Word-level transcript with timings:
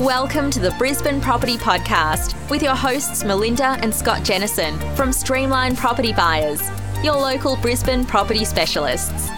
Welcome 0.00 0.50
to 0.52 0.60
the 0.60 0.70
Brisbane 0.78 1.20
Property 1.20 1.58
Podcast 1.58 2.34
with 2.48 2.62
your 2.62 2.74
hosts 2.74 3.22
Melinda 3.22 3.76
and 3.82 3.94
Scott 3.94 4.24
Jennison 4.24 4.78
from 4.96 5.12
Streamline 5.12 5.76
Property 5.76 6.14
Buyers, 6.14 6.62
your 7.04 7.16
local 7.16 7.56
Brisbane 7.56 8.06
property 8.06 8.46
specialists. 8.46 9.28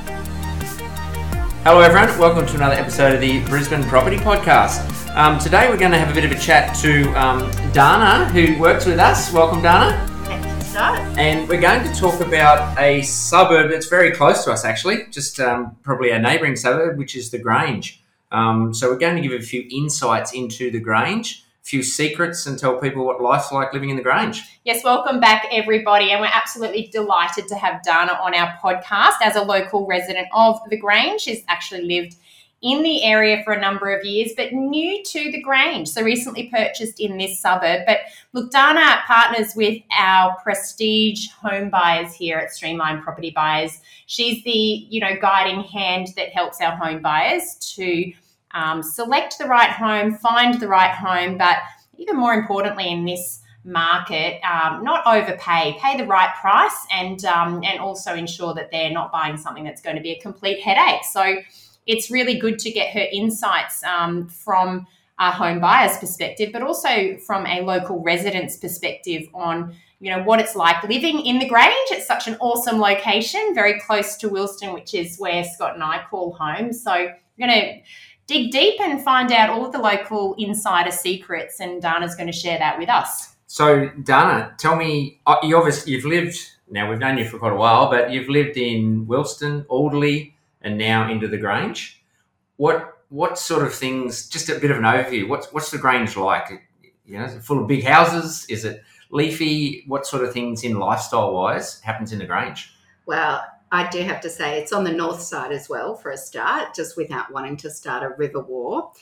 Hello, 1.65 1.81
everyone. 1.81 2.17
Welcome 2.17 2.47
to 2.47 2.55
another 2.55 2.77
episode 2.77 3.13
of 3.13 3.21
the 3.21 3.45
Brisbane 3.47 3.83
Property 3.83 4.19
Podcast. 4.19 4.87
Um, 5.17 5.37
today, 5.41 5.69
we're 5.69 5.77
going 5.77 5.91
to 5.91 5.99
have 5.99 6.13
a 6.13 6.15
bit 6.15 6.25
of 6.25 6.31
a 6.31 6.39
chat 6.39 6.77
to 6.77 7.13
um, 7.21 7.51
Dana, 7.73 8.27
who 8.27 8.57
works 8.61 8.87
with 8.87 9.01
us. 9.01 9.33
Welcome, 9.33 9.63
Dana. 9.63 10.09
Thank 10.27 10.47
you, 10.47 10.61
Scott. 10.61 11.01
And 11.19 11.49
we're 11.49 11.61
going 11.61 11.83
to 11.93 11.93
talk 12.01 12.21
about 12.21 12.79
a 12.79 13.03
suburb 13.03 13.69
that's 13.69 13.87
very 13.87 14.13
close 14.13 14.45
to 14.45 14.53
us, 14.53 14.65
actually, 14.65 15.07
just 15.11 15.41
um, 15.41 15.77
probably 15.83 16.11
a 16.11 16.21
neighbouring 16.21 16.55
suburb, 16.55 16.99
which 16.99 17.17
is 17.17 17.33
the 17.33 17.39
Grange. 17.39 18.02
Um, 18.33 18.75
so, 18.75 18.91
we're 18.91 18.99
going 18.99 19.15
to 19.15 19.23
give 19.23 19.39
a 19.39 19.45
few 19.45 19.67
insights 19.71 20.33
into 20.33 20.71
the 20.71 20.81
Grange, 20.81 21.45
a 21.63 21.65
few 21.65 21.83
secrets, 21.83 22.47
and 22.47 22.59
tell 22.59 22.79
people 22.79 23.05
what 23.05 23.21
life's 23.23 23.53
like 23.53 23.73
living 23.73 23.91
in 23.91 23.97
the 23.97 24.03
Grange. 24.03 24.43
Yes, 24.65 24.83
welcome 24.83 25.21
back, 25.21 25.47
everybody. 25.53 26.11
And 26.11 26.21
we're 26.21 26.31
absolutely 26.33 26.89
delighted 26.93 27.47
to 27.49 27.55
have 27.55 27.83
Dana 27.83 28.19
on 28.23 28.35
our 28.35 28.57
podcast 28.63 29.17
as 29.23 29.37
a 29.37 29.43
local 29.43 29.87
resident 29.87 30.29
of 30.35 30.59
the 30.71 30.79
Grange. 30.79 31.21
She's 31.21 31.45
actually 31.49 31.83
lived 31.83 32.17
in 32.63 32.83
the 32.83 33.03
area 33.03 33.43
for 33.45 33.53
a 33.53 33.61
number 33.61 33.91
of 33.91 34.05
years, 34.05 34.33
but 34.37 34.53
new 34.53 35.03
to 35.03 35.33
the 35.33 35.43
Grange. 35.43 35.89
So 35.89 36.03
recently 36.03 36.49
purchased 36.49 37.01
in 37.01 37.19
this 37.19 37.41
suburb. 37.41 37.83
But 37.87 37.99
look, 38.33 38.53
Dana 38.53 39.01
partners 39.07 39.55
with 39.57 39.83
our 39.99 40.37
prestige 40.43 41.29
home 41.31 41.71
buyers 41.71 42.15
here 42.15 42.39
at 42.39 42.53
Streamline 42.53 43.03
Property 43.03 43.31
Buyers. 43.31 43.81
She's 44.07 44.45
the, 44.45 44.51
you 44.51 45.01
know, 45.01 45.17
guiding 45.21 45.65
hand 45.65 46.09
that 46.17 46.31
helps 46.31 46.61
our 46.61 46.77
home 46.77 47.03
buyers 47.03 47.57
to 47.75 48.13
um, 48.53 48.83
select 48.83 49.39
the 49.39 49.47
right 49.47 49.71
home, 49.71 50.15
find 50.15 50.61
the 50.61 50.69
right 50.69 50.95
home, 50.95 51.39
but 51.39 51.57
even 51.99 52.17
more 52.17 52.35
importantly 52.35 52.89
in 52.89 53.05
this 53.05 53.41
market, 53.65 54.41
um, 54.45 54.83
not 54.83 55.07
overpay, 55.07 55.77
pay 55.81 55.97
the 55.97 56.07
right 56.07 56.35
price, 56.41 56.87
and 56.93 57.25
um, 57.25 57.63
and 57.65 57.79
also 57.81 58.15
ensure 58.15 58.55
that 58.55 58.71
they're 58.71 58.91
not 58.91 59.13
buying 59.13 59.37
something 59.37 59.65
that's 59.65 59.81
going 59.81 59.97
to 59.97 60.03
be 60.03 60.11
a 60.11 60.21
complete 60.21 60.61
headache. 60.61 61.05
So 61.05 61.37
it's 61.87 62.11
really 62.11 62.39
good 62.39 62.59
to 62.61 62.71
get 62.71 62.93
her 62.95 63.07
insights 63.13 63.83
um, 63.85 64.29
from 64.29 64.87
a 65.19 65.31
home 65.31 65.61
buyer's 65.61 65.97
perspective, 65.99 66.51
but 66.53 66.63
also 66.63 67.17
from 67.19 67.47
a 67.47 67.61
local 67.61 68.03
resident's 68.03 68.57
perspective 68.57 69.29
on 69.35 69.75
you 70.01 70.11
know 70.11 70.23
what 70.25 70.41
it's 70.41 70.57
like 70.57 70.83
living 70.83 71.25
in 71.25 71.39
the 71.39 71.49
Grange. 71.49 71.89
It's 71.91 72.07
such 72.07 72.27
an 72.27 72.37
awesome 72.41 72.81
location, 72.81 73.53
very 73.55 73.79
close 73.79 74.17
to 74.17 74.29
Wilston, 74.29 74.75
which 74.75 74.95
is 74.95 75.17
where 75.19 75.45
Scott 75.45 75.75
and 75.75 75.85
I 75.85 76.03
call 76.11 76.33
home. 76.33 76.73
So 76.73 76.93
we're 76.93 77.47
going 77.47 77.61
to 77.61 77.81
dig 78.27 78.51
deep 78.51 78.81
and 78.81 79.03
find 79.03 79.31
out 79.31 79.49
all 79.49 79.65
of 79.65 79.71
the 79.71 79.79
local 79.79 80.35
insider 80.39 80.91
secrets, 80.91 81.61
and 81.61 81.81
Dana's 81.81 82.17
going 82.17 82.27
to 82.27 82.33
share 82.37 82.59
that 82.59 82.79
with 82.79 82.89
us. 82.89 83.37
So, 83.47 83.91
Dana, 84.03 84.55
tell 84.59 84.75
me, 84.75 85.21
uh, 85.27 85.37
you 85.43 85.57
obviously 85.57 85.93
you've 85.93 86.05
lived. 86.05 86.39
Now 86.69 86.91
we've 86.91 86.99
known 86.99 87.19
you 87.19 87.29
for 87.29 87.39
quite 87.39 87.53
a 87.53 87.57
while, 87.57 87.91
but 87.91 88.11
you've 88.11 88.29
lived 88.29 88.57
in 88.57 89.07
Wilston, 89.07 89.67
Alderley, 89.69 90.32
and 90.63 90.79
now 90.79 91.11
into 91.11 91.29
the 91.29 91.39
Grange. 91.39 92.03
What 92.57 92.99
what 93.09 93.39
sort 93.39 93.65
of 93.65 93.75
things? 93.75 94.29
Just 94.29 94.49
a 94.49 94.59
bit 94.59 94.71
of 94.71 94.79
an 94.79 94.85
overview. 94.85 95.29
What's 95.29 95.53
what's 95.53 95.71
the 95.71 95.79
Grange 95.79 96.17
like? 96.17 96.69
You 97.05 97.19
know, 97.19 97.25
is 97.25 97.35
it 97.35 97.43
full 97.43 97.61
of 97.61 97.67
big 97.69 97.85
houses? 97.85 98.47
Is 98.49 98.65
it 98.65 98.83
leafy? 99.11 99.85
What 99.87 100.07
sort 100.07 100.25
of 100.25 100.33
things 100.33 100.65
in 100.65 100.79
lifestyle 100.79 101.35
wise 101.35 101.81
happens 101.81 102.13
in 102.13 102.19
the 102.19 102.27
Grange? 102.27 102.73
Well, 103.07 103.45
I 103.73 103.89
do 103.89 104.03
have 104.03 104.21
to 104.21 104.29
say 104.29 104.61
it's 104.61 104.73
on 104.73 104.85
the 104.85 104.93
north 104.93 105.23
side 105.23 105.51
as 105.51 105.67
well 105.67 105.95
for 105.95 106.11
a 106.11 106.17
start, 106.17 106.75
just 106.75 106.95
without 106.95 107.33
wanting 107.33 107.57
to 107.59 107.71
start 107.71 108.03
a 108.03 108.15
river 108.17 108.41
war. 108.41 108.93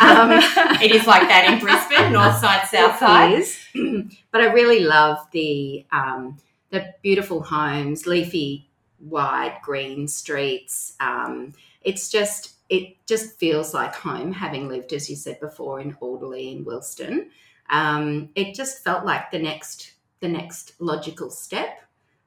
Um, 0.00 0.30
it 0.82 0.92
is 0.92 1.06
like 1.06 1.28
that 1.28 1.50
in 1.50 1.58
Brisbane, 1.58 2.12
north 2.12 2.36
side, 2.36 2.68
south 2.68 2.98
side. 2.98 3.32
It 3.32 3.38
is. 3.38 4.16
but 4.30 4.42
I 4.42 4.52
really 4.52 4.80
love 4.80 5.18
the 5.32 5.86
um, 5.90 6.36
the 6.70 6.94
beautiful 7.02 7.42
homes, 7.42 8.06
leafy, 8.06 8.67
wide 9.00 9.58
green 9.62 10.08
streets. 10.08 10.94
Um, 11.00 11.52
it's 11.82 12.10
just 12.10 12.54
it 12.68 12.96
just 13.06 13.38
feels 13.38 13.72
like 13.72 13.94
home, 13.94 14.32
having 14.32 14.68
lived, 14.68 14.92
as 14.92 15.08
you 15.08 15.16
said 15.16 15.40
before, 15.40 15.80
in 15.80 15.96
Alderley 16.00 16.52
and 16.52 16.66
Wilston. 16.66 17.28
Um, 17.70 18.30
it 18.34 18.54
just 18.54 18.84
felt 18.84 19.04
like 19.04 19.30
the 19.30 19.38
next 19.38 19.92
the 20.20 20.28
next 20.28 20.72
logical 20.78 21.30
step. 21.30 21.80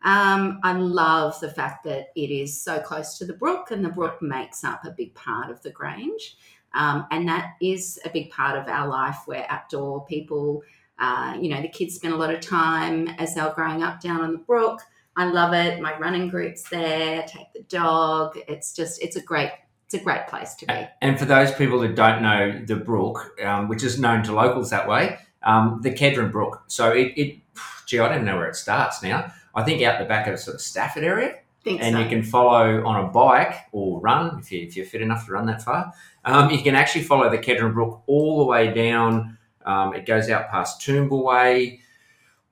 Um, 0.04 0.60
I 0.64 0.74
love 0.74 1.40
the 1.40 1.52
fact 1.52 1.84
that 1.84 2.12
it 2.16 2.32
is 2.32 2.60
so 2.60 2.80
close 2.80 3.18
to 3.18 3.26
the 3.26 3.34
brook, 3.34 3.72
and 3.72 3.86
the 3.86 3.90
brook 3.90 4.22
makes 4.22 4.64
up 4.64 4.84
a 4.84 4.92
big 4.92 5.14
part 5.14 5.52
of 5.52 5.62
the 5.62 5.72
Grange. 5.72 6.38
Um, 6.74 7.06
and 7.12 7.28
that 7.28 7.56
is 7.62 8.00
a 8.06 8.10
big 8.10 8.32
part 8.32 8.58
of 8.58 8.68
our 8.68 8.88
life. 8.88 9.18
We're 9.28 9.46
outdoor 9.50 10.06
people. 10.06 10.64
Uh, 10.98 11.38
you 11.40 11.50
know, 11.50 11.62
the 11.62 11.68
kids 11.68 11.96
spend 11.96 12.14
a 12.14 12.18
lot 12.18 12.34
of 12.34 12.40
time 12.40 13.08
as 13.18 13.36
they 13.36 13.42
were 13.42 13.54
growing 13.54 13.84
up 13.84 14.00
down 14.00 14.22
on 14.22 14.32
the 14.32 14.38
brook. 14.38 14.82
I 15.16 15.26
love 15.26 15.54
it. 15.54 15.82
My 15.82 15.98
running 15.98 16.30
group's 16.30 16.70
there. 16.70 17.24
Take 17.28 17.52
the 17.54 17.64
dog. 17.64 18.38
It's 18.48 18.74
just, 18.74 19.02
it's 19.02 19.16
a 19.16 19.22
great, 19.22 19.52
it's 19.86 19.94
a 19.94 20.00
great 20.00 20.28
place 20.28 20.56
to 20.56 20.66
be. 20.66 20.88
And 21.02 21.20
for 21.20 21.26
those 21.26 21.52
people 21.54 21.80
that 21.82 21.96
don't 21.96 22.22
know 22.22 22.62
the 22.66 22.78
brook, 22.78 23.38
um, 23.44 23.68
which 23.68 23.84
is 23.84 24.00
known 24.00 24.24
to 24.24 24.34
locals 24.34 24.70
that 24.70 24.88
way, 24.88 25.18
um, 25.44 25.82
the 25.82 25.92
Kedron 25.92 26.32
Brook. 26.32 26.64
So 26.68 26.92
it, 26.92 27.14
it, 27.18 27.40
gee, 27.88 28.00
I 28.00 28.08
don't 28.08 28.26
know 28.26 28.38
where 28.38 28.48
it 28.48 28.56
starts 28.56 29.04
now. 29.04 29.34
I 29.54 29.64
think 29.64 29.82
out 29.82 30.00
the 30.00 30.06
back 30.06 30.28
of 30.28 30.40
sort 30.40 30.56
of 30.56 30.62
Stafford 30.62 31.04
area. 31.04 31.36
Think 31.64 31.82
and 31.82 31.96
so. 31.96 32.02
you 32.02 32.10
can 32.10 32.24
follow 32.24 32.84
on 32.86 33.06
a 33.06 33.08
bike 33.10 33.56
or 33.72 34.00
run 34.00 34.40
if, 34.40 34.52
you, 34.52 34.62
if 34.62 34.76
you're 34.76 34.86
fit 34.86 35.02
enough 35.02 35.28
to 35.28 35.34
run 35.34 35.46
that 35.48 35.62
far. 35.62 35.94
Um, 36.26 36.50
you 36.50 36.62
can 36.64 36.74
actually 36.76 37.04
follow 37.04 37.30
the 37.30 37.38
Kedron 37.38 37.74
Brook 37.74 38.02
all 38.08 38.40
the 38.40 38.46
way 38.46 38.74
down. 38.74 39.38
Um, 39.66 39.94
it 39.94 40.06
goes 40.06 40.30
out 40.30 40.50
past 40.50 40.82
Toombul 40.82 41.24
Way. 41.24 41.82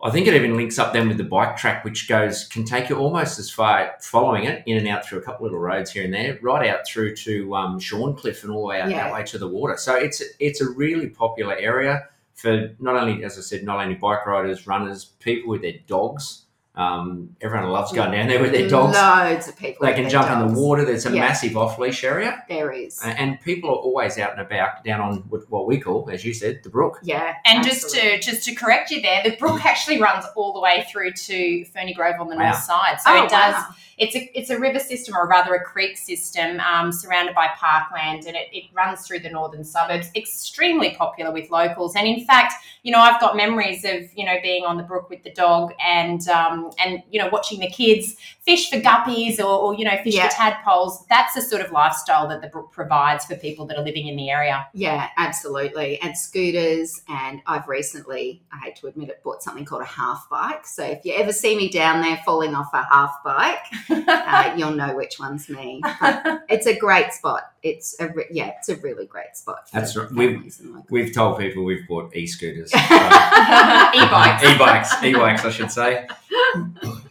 I 0.02 0.12
think 0.12 0.28
it 0.28 0.34
even 0.34 0.56
links 0.56 0.80
up 0.80 0.94
then 0.94 1.10
with 1.10 1.18
the 1.18 1.26
bike 1.26 1.58
track, 1.58 1.84
which 1.84 2.08
goes 2.08 2.46
can 2.46 2.64
take 2.64 2.88
you 2.90 2.96
almost 2.96 3.38
as 3.38 3.50
far 3.52 3.96
following 4.00 4.46
it 4.46 4.64
in 4.66 4.78
and 4.78 4.88
out 4.88 5.06
through 5.06 5.20
a 5.20 5.22
couple 5.22 5.46
of 5.46 5.52
little 5.52 5.60
roads 5.60 5.92
here 5.92 6.06
and 6.06 6.14
there, 6.14 6.40
right 6.42 6.70
out 6.70 6.88
through 6.88 7.16
to 7.18 7.54
um, 7.56 7.80
Shorncliffe 7.80 8.44
and 8.44 8.52
all 8.52 8.62
the 8.62 8.68
way 8.68 8.80
out 8.80 8.90
Yeah. 8.90 9.04
that 9.04 9.14
way 9.14 9.24
to 9.26 9.38
the 9.38 9.48
water. 9.48 9.76
So 9.78 9.96
it's 9.96 10.24
it's 10.40 10.62
a 10.62 10.70
really 10.70 11.09
popular 11.09 11.56
area 11.58 12.08
for 12.34 12.70
not 12.80 12.96
only, 12.96 13.26
as 13.26 13.38
I 13.38 13.42
said, 13.42 13.64
not 13.64 13.82
only 13.82 13.96
bike 13.96 14.26
riders, 14.26 14.66
runners, 14.66 15.04
people 15.20 15.50
with 15.50 15.62
their 15.62 15.74
dogs. 15.88 16.46
Um, 16.79 17.35
everyone 17.41 17.69
loves 17.69 17.91
going 17.91 18.12
down 18.12 18.28
there 18.29 18.41
with 18.41 18.53
their 18.53 18.69
dogs. 18.69 18.95
Loads 18.95 19.50
of 19.50 19.57
people. 19.57 19.85
They 19.85 19.94
can 19.94 20.03
their 20.03 20.12
jump 20.12 20.31
in 20.31 20.47
the 20.53 20.59
water. 20.59 20.85
There's 20.85 21.06
a 21.06 21.12
Yeah. 21.12 21.19
massive 21.22 21.57
off 21.57 21.78
leash 21.78 22.06
area. 22.06 22.41
There 22.47 22.72
is. 22.72 23.01
And 23.03 23.40
people 23.41 23.69
are 23.69 23.75
always 23.75 24.17
out 24.17 24.31
and 24.31 24.40
about 24.40 24.84
down 24.85 25.01
on 25.01 25.17
what 25.29 25.41
what 25.50 25.67
we 25.67 25.78
call, 25.79 26.09
as 26.09 26.23
you 26.23 26.34
said, 26.34 26.62
the 26.63 26.69
brook. 26.69 27.00
yeah. 27.03 27.34
And 27.45 27.63
just 27.66 27.90
to 27.95 28.19
just 28.22 28.44
to 28.45 28.56
correct 28.56 28.91
you 28.91 29.01
there, 29.01 29.22
the 29.23 29.35
brook 29.35 29.66
actually 29.66 30.00
runs 30.01 30.25
all 30.38 30.53
the 30.53 30.62
way 30.62 30.85
through 30.90 31.12
to 31.13 31.66
Ferny 31.66 31.94
Grove 31.94 32.16
on 32.22 32.29
the 32.29 32.38
Wow. 32.38 32.51
north 32.51 32.63
side. 32.63 33.01
So 33.01 33.11
Oh, 33.11 33.25
it 33.25 33.29
does. 33.29 33.56
wow. 33.56 33.66
It's 33.97 34.16
a 34.16 34.31
it's 34.40 34.50
a 34.50 34.57
river 34.57 34.79
system, 34.79 35.13
or 35.17 35.28
rather 35.28 35.53
a 35.56 35.61
creek 35.61 35.97
system, 35.97 36.61
um, 36.61 36.90
surrounded 36.94 37.35
by 37.35 37.47
parkland, 37.57 38.23
and 38.28 38.38
it, 38.38 38.47
it 38.53 38.63
runs 38.73 39.06
through 39.06 39.19
the 39.19 39.29
northern 39.29 39.66
suburbs. 39.66 40.09
Extremely 40.16 40.91
popular 40.91 41.34
with 41.34 41.51
locals, 41.51 41.97
and 41.97 42.07
in 42.07 42.23
fact, 42.25 42.53
you 42.84 42.94
know, 42.94 43.00
I've 43.01 43.19
got 43.19 43.35
memories 43.35 43.84
of 43.84 44.03
you 44.16 44.23
know 44.25 44.38
being 44.41 44.63
on 44.63 44.78
the 44.78 44.84
brook 44.84 45.09
with 45.09 45.23
the 45.23 45.31
dog 45.34 45.73
and 45.85 46.25
um, 46.29 46.69
and 46.84 47.03
you 47.12 47.19
know 47.19 47.30
watching 47.31 47.59
the 47.59 47.69
kids 47.69 48.16
fish 48.50 48.70
for 48.72 48.78
guppies 48.78 49.38
or, 49.40 49.44
or 49.64 49.76
you 49.76 49.86
know 49.86 49.96
fish 50.04 50.16
Yeah. 50.16 50.28
for 50.30 50.36
tadpoles. 50.36 51.06
That's 51.08 51.36
the 51.36 51.42
sort 51.42 51.62
of 51.62 51.72
lifestyle 51.72 52.28
that 52.30 52.42
the 52.42 52.48
brook 52.48 52.72
provides 52.72 53.26
for 53.26 53.36
people 53.36 53.66
that 53.68 53.78
are 53.78 53.84
living 53.84 54.08
in 54.08 54.16
the 54.16 54.30
area. 54.32 54.68
Yeah, 54.74 55.10
absolutely. 55.18 56.00
And 56.02 56.18
scooters. 56.18 57.02
And 57.08 57.42
I've 57.46 57.68
recently, 57.68 58.42
I 58.52 58.58
hate 58.66 58.76
to 58.78 58.88
admit 58.88 59.09
it, 59.09 59.22
bought 59.24 59.44
something 59.44 59.66
called 59.66 59.84
a 59.84 59.86
half 59.86 60.28
bike. 60.32 60.66
So 60.66 60.84
if 60.84 61.06
you 61.06 61.14
ever 61.14 61.32
see 61.32 61.56
me 61.56 61.70
down 61.70 62.02
there 62.02 62.18
falling 62.26 62.56
off 62.56 62.74
a 62.74 62.84
half 62.92 63.18
bike, 63.24 63.59
uh, 63.90 64.54
you'll 64.58 64.72
know 64.72 64.96
which 64.96 65.20
one's 65.20 65.48
me. 65.50 65.82
But 66.02 66.44
it's 66.50 66.66
a 66.66 66.76
great 66.76 67.14
spot. 67.14 67.52
It's 67.62 67.96
a 68.00 68.08
re- 68.08 68.26
yeah, 68.32 68.52
it's 68.58 68.70
a 68.70 68.78
really 68.78 69.06
great 69.06 69.36
spot. 69.36 69.68
That's 69.72 69.96
right. 69.96 70.09
We've- 70.12 70.34
families 70.34 70.59
and 70.59 70.70
locals. 70.70 70.90
We've 70.90 71.14
told 71.14 71.38
people 71.38 71.64
we've 71.66 71.88
bought 71.88 72.16
e-scooters, 72.16 72.72
E-bikes. 72.73 74.44
e-bikes, 74.44 75.03
e-bikes, 75.03 75.46
I 75.46 75.50
should 75.52 75.72
say. 75.72 76.08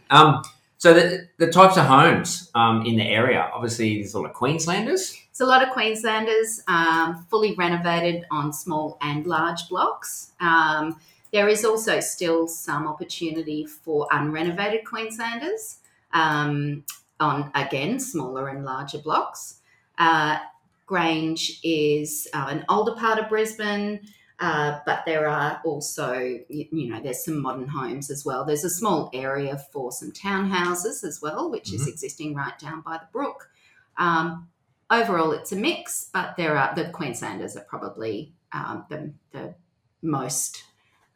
Um, 0.09 0.41
so 0.79 0.93
the, 0.93 1.27
the 1.37 1.51
types 1.51 1.75
of 1.75 1.85
homes 1.85 2.49
um, 2.55 2.85
in 2.85 2.95
the 2.95 3.03
area, 3.03 3.51
obviously, 3.53 3.97
there's 3.99 4.13
a 4.13 4.19
lot 4.19 4.29
of 4.29 4.33
Queenslanders. 4.33 5.13
It's 5.29 5.41
a 5.41 5.45
lot 5.45 5.61
of 5.61 5.71
Queenslanders 5.71 6.63
um, 6.69 7.25
fully 7.29 7.53
renovated 7.55 8.25
on 8.31 8.53
small 8.53 8.97
and 9.01 9.27
large 9.27 9.67
blocks. 9.67 10.31
Um, 10.39 10.97
there 11.33 11.49
is 11.49 11.65
also 11.65 11.99
still 11.99 12.47
some 12.47 12.87
opportunity 12.87 13.65
for 13.65 14.07
unrenovated 14.13 14.85
Queenslanders 14.85 15.79
um, 16.13 16.85
on, 17.19 17.51
again, 17.55 17.99
smaller 17.99 18.47
and 18.47 18.63
larger 18.63 18.99
blocks. 18.99 19.59
Uh, 19.97 20.37
Grange 20.85 21.59
is 21.61 22.25
uh, 22.33 22.47
an 22.49 22.63
older 22.69 22.95
part 22.95 23.19
of 23.19 23.27
Brisbane. 23.27 23.99
Uh, 24.39 24.79
but 24.85 25.03
there 25.05 25.27
are 25.27 25.61
also, 25.65 26.13
you, 26.13 26.65
you 26.71 26.89
know, 26.89 27.01
there's 27.01 27.25
some 27.25 27.41
modern 27.41 27.67
homes 27.67 28.09
as 28.09 28.23
well. 28.23 28.45
There's 28.45 28.63
a 28.63 28.69
small 28.69 29.09
area 29.13 29.57
for 29.73 29.91
some 29.91 30.11
townhouses 30.11 31.03
as 31.03 31.19
well, 31.21 31.51
which 31.51 31.73
is 31.73 31.85
Mhm. 31.85 31.89
existing 31.89 32.35
right 32.35 32.57
down 32.57 32.81
by 32.81 32.97
the 32.97 33.07
brook. 33.11 33.49
Um, 33.97 34.47
overall, 34.89 35.33
it's 35.33 35.51
a 35.51 35.57
mix, 35.57 36.09
but 36.13 36.37
there 36.37 36.57
are 36.57 36.73
the 36.73 36.89
Queenslanders 36.89 37.57
are 37.57 37.65
probably 37.65 38.33
um, 38.53 38.85
the, 38.89 39.13
the 39.31 39.55
most 40.01 40.63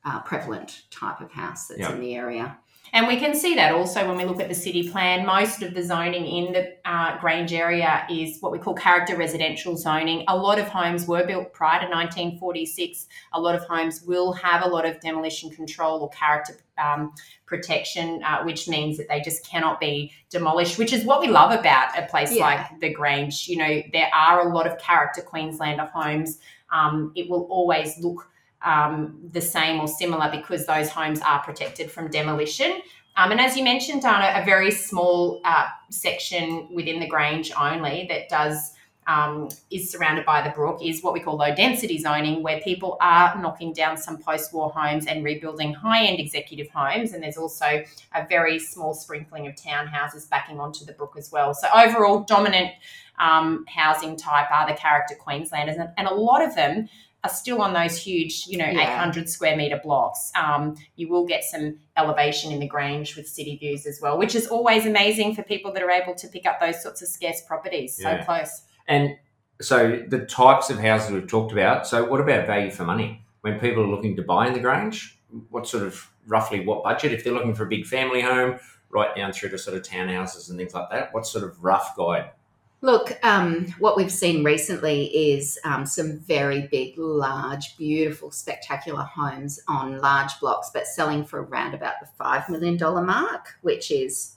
uh, 0.05 0.19
prevalent 0.21 0.83
type 0.91 1.21
of 1.21 1.31
house 1.31 1.67
that's 1.67 1.79
Yeah. 1.79 1.93
in 1.93 2.01
the 2.01 2.13
area. 2.15 2.57
And 2.91 3.07
we 3.07 3.18
can 3.18 3.33
see 3.33 3.56
that 3.56 3.74
also 3.74 4.07
when 4.07 4.18
we 4.18 4.25
look 4.25 4.39
at 4.39 4.50
the 4.50 4.53
city 4.56 4.88
plan. 4.89 5.25
Most 5.25 5.63
of 5.63 5.74
the 5.74 5.81
zoning 5.81 6.27
in 6.27 6.53
the 6.53 6.75
uh, 6.85 7.18
Grange 7.19 7.51
area 7.51 8.06
is 8.09 8.38
what 8.39 8.51
we 8.51 8.59
call 8.59 8.75
character 8.75 9.15
residential 9.18 9.75
zoning. 9.77 10.25
A 10.27 10.38
lot 10.38 10.59
of 10.59 10.68
homes 10.68 11.07
were 11.07 11.25
built 11.25 11.53
prior 11.53 11.80
to 11.80 11.88
1946. 11.88 13.07
A 13.33 13.39
lot 13.41 13.56
of 13.56 13.63
homes 13.63 14.03
will 14.03 14.33
have 14.33 14.63
a 14.63 14.68
lot 14.68 14.85
of 14.85 15.00
demolition 15.00 15.50
control 15.50 16.01
or 16.01 16.09
character 16.09 16.57
um, 16.77 17.13
protection, 17.47 18.21
uh, 18.24 18.44
which 18.44 18.68
means 18.68 18.97
that 18.97 19.07
they 19.07 19.21
just 19.21 19.47
cannot 19.47 19.80
be 19.80 20.12
demolished, 20.30 20.77
which 20.77 20.94
is 20.94 21.03
what 21.03 21.19
we 21.19 21.27
love 21.27 21.57
about 21.57 21.97
a 21.97 22.06
place 22.07 22.31
Yeah. 22.31 22.44
like 22.44 22.80
the 22.80 22.94
Grange. 22.94 23.47
You 23.47 23.57
know, 23.57 23.81
there 23.91 24.09
are 24.13 24.47
a 24.47 24.53
lot 24.53 24.68
of 24.68 24.77
character 24.77 25.21
Queenslander 25.21 25.85
homes. 25.85 26.38
Um, 26.71 27.12
it 27.15 27.30
will 27.30 27.47
always 27.50 27.97
look 28.00 28.30
um, 28.63 29.19
the 29.31 29.42
same 29.42 29.80
or 29.80 29.88
similar 29.88 30.30
because 30.31 30.65
those 30.65 30.89
homes 30.89 31.21
are 31.21 31.42
protected 31.44 31.92
from 31.92 32.10
demolition. 32.10 32.81
Um, 33.15 33.31
and 33.31 33.39
as 33.39 33.56
you 33.56 33.63
mentioned, 33.63 34.01
Dana, 34.01 34.33
a 34.36 34.45
very 34.45 34.71
small 34.71 35.42
uh, 35.45 35.68
section 35.89 36.68
within 36.74 37.00
the 37.00 37.07
Grange 37.07 37.51
only 37.60 38.07
that 38.10 38.30
does 38.30 38.71
um, 39.07 39.50
is 39.69 39.92
surrounded 39.92 40.25
by 40.25 40.42
the 40.42 40.50
brook 40.51 40.80
is 40.81 41.04
what 41.04 41.13
we 41.13 41.19
call 41.19 41.36
low 41.36 41.54
density 41.54 41.98
zoning, 41.98 42.42
where 42.42 42.60
people 42.62 42.98
are 43.01 43.39
knocking 43.42 43.74
down 43.74 43.98
some 43.98 44.18
post 44.18 44.54
war 44.54 44.71
homes 44.71 45.06
and 45.06 45.24
rebuilding 45.24 45.74
high 45.74 46.06
end 46.06 46.19
executive 46.19 46.69
homes. 46.69 47.13
And 47.13 47.21
there's 47.21 47.38
also 47.38 47.83
a 48.16 48.27
very 48.27 48.59
small 48.59 48.94
sprinkling 48.94 49.48
of 49.48 49.56
townhouses 49.56 50.30
backing 50.30 50.59
onto 50.59 50.86
the 50.86 50.94
brook 50.94 51.16
as 51.18 51.31
well. 51.31 51.54
So 51.54 51.68
overall, 51.75 52.21
dominant 52.21 52.71
um, 53.19 53.66
housing 53.68 54.16
type 54.16 54.50
are 54.51 54.68
the 54.68 54.74
character 54.74 55.16
Queenslanders, 55.16 55.77
and, 55.77 55.89
and 55.98 56.07
a 56.07 56.13
lot 56.13 56.42
of 56.42 56.56
them 56.56 56.89
are 57.23 57.29
still 57.29 57.61
on 57.61 57.73
those 57.73 57.97
huge, 57.97 58.45
you 58.47 58.57
know, 58.57 58.65
Yeah. 58.65 58.81
800 58.95 59.29
square 59.29 59.55
metre 59.55 59.79
blocks. 59.81 60.31
Um, 60.35 60.75
you 60.97 61.07
will 61.07 61.25
get 61.25 61.43
some 61.43 61.79
elevation 61.95 62.51
in 62.51 62.59
the 62.59 62.67
Grange 62.67 63.15
with 63.15 63.27
city 63.27 63.55
views 63.57 63.85
as 63.85 63.99
well, 64.01 64.17
which 64.17 64.35
is 64.35 64.47
always 64.47 64.85
amazing 64.85 65.33
for 65.35 65.43
people 65.43 65.71
that 65.73 65.81
are 65.83 65.89
able 65.91 66.15
to 66.15 66.27
pick 66.27 66.45
up 66.45 66.59
those 66.59 66.81
sorts 66.83 67.01
of 67.01 67.07
scarce 67.07 67.41
properties 67.47 67.97
Yeah. 68.01 68.19
so 68.19 68.25
close. 68.25 68.63
And 68.87 69.15
so 69.61 70.01
the 70.07 70.25
types 70.25 70.69
of 70.69 70.79
houses 70.79 71.11
we've 71.11 71.27
talked 71.27 71.53
about. 71.53 71.87
So 71.87 72.03
what 72.03 72.19
about 72.19 72.45
value 72.45 72.71
for 72.71 72.83
money? 72.83 73.23
When 73.41 73.59
people 73.59 73.83
are 73.83 73.87
looking 73.87 74.15
to 74.17 74.21
buy 74.21 74.47
in 74.47 74.53
the 74.53 74.59
Grange, 74.59 75.17
what 75.49 75.67
sort 75.67 75.83
of 75.83 76.09
roughly 76.27 76.65
what 76.65 76.83
budget? 76.83 77.13
If 77.13 77.23
they're 77.23 77.33
looking 77.33 77.53
for 77.55 77.63
a 77.63 77.67
big 77.69 77.85
family 77.85 78.21
home, 78.21 78.59
right 78.89 79.15
down 79.15 79.31
through 79.31 79.49
to 79.49 79.57
sort 79.57 79.75
of 79.77 79.83
townhouses 79.83 80.49
and 80.49 80.57
things 80.59 80.73
like 80.73 80.89
that, 80.91 81.13
what 81.13 81.25
sort 81.25 81.43
of 81.43 81.63
rough 81.63 81.95
guide? 81.97 82.31
Look, 82.83 83.18
um, 83.24 83.68
what 83.80 83.95
we've 83.95 84.12
seen 84.12 84.44
recently 84.44 85.06
is 85.06 85.57
um, 85.63 85.85
some 85.85 86.19
very 86.19 86.68
big, 86.68 86.97
large, 86.97 87.77
beautiful, 87.77 88.30
spectacular 88.30 89.03
homes 89.03 89.62
on 89.69 90.00
large 90.00 90.38
blocks, 90.41 90.69
but 90.74 90.85
selling 90.85 91.24
for 91.24 91.44
around 91.44 91.75
about 91.75 91.94
the 92.01 92.07
$5 92.21 92.50
million 92.50 92.77
mark, 93.06 93.56
which 93.62 93.89
is, 93.89 94.35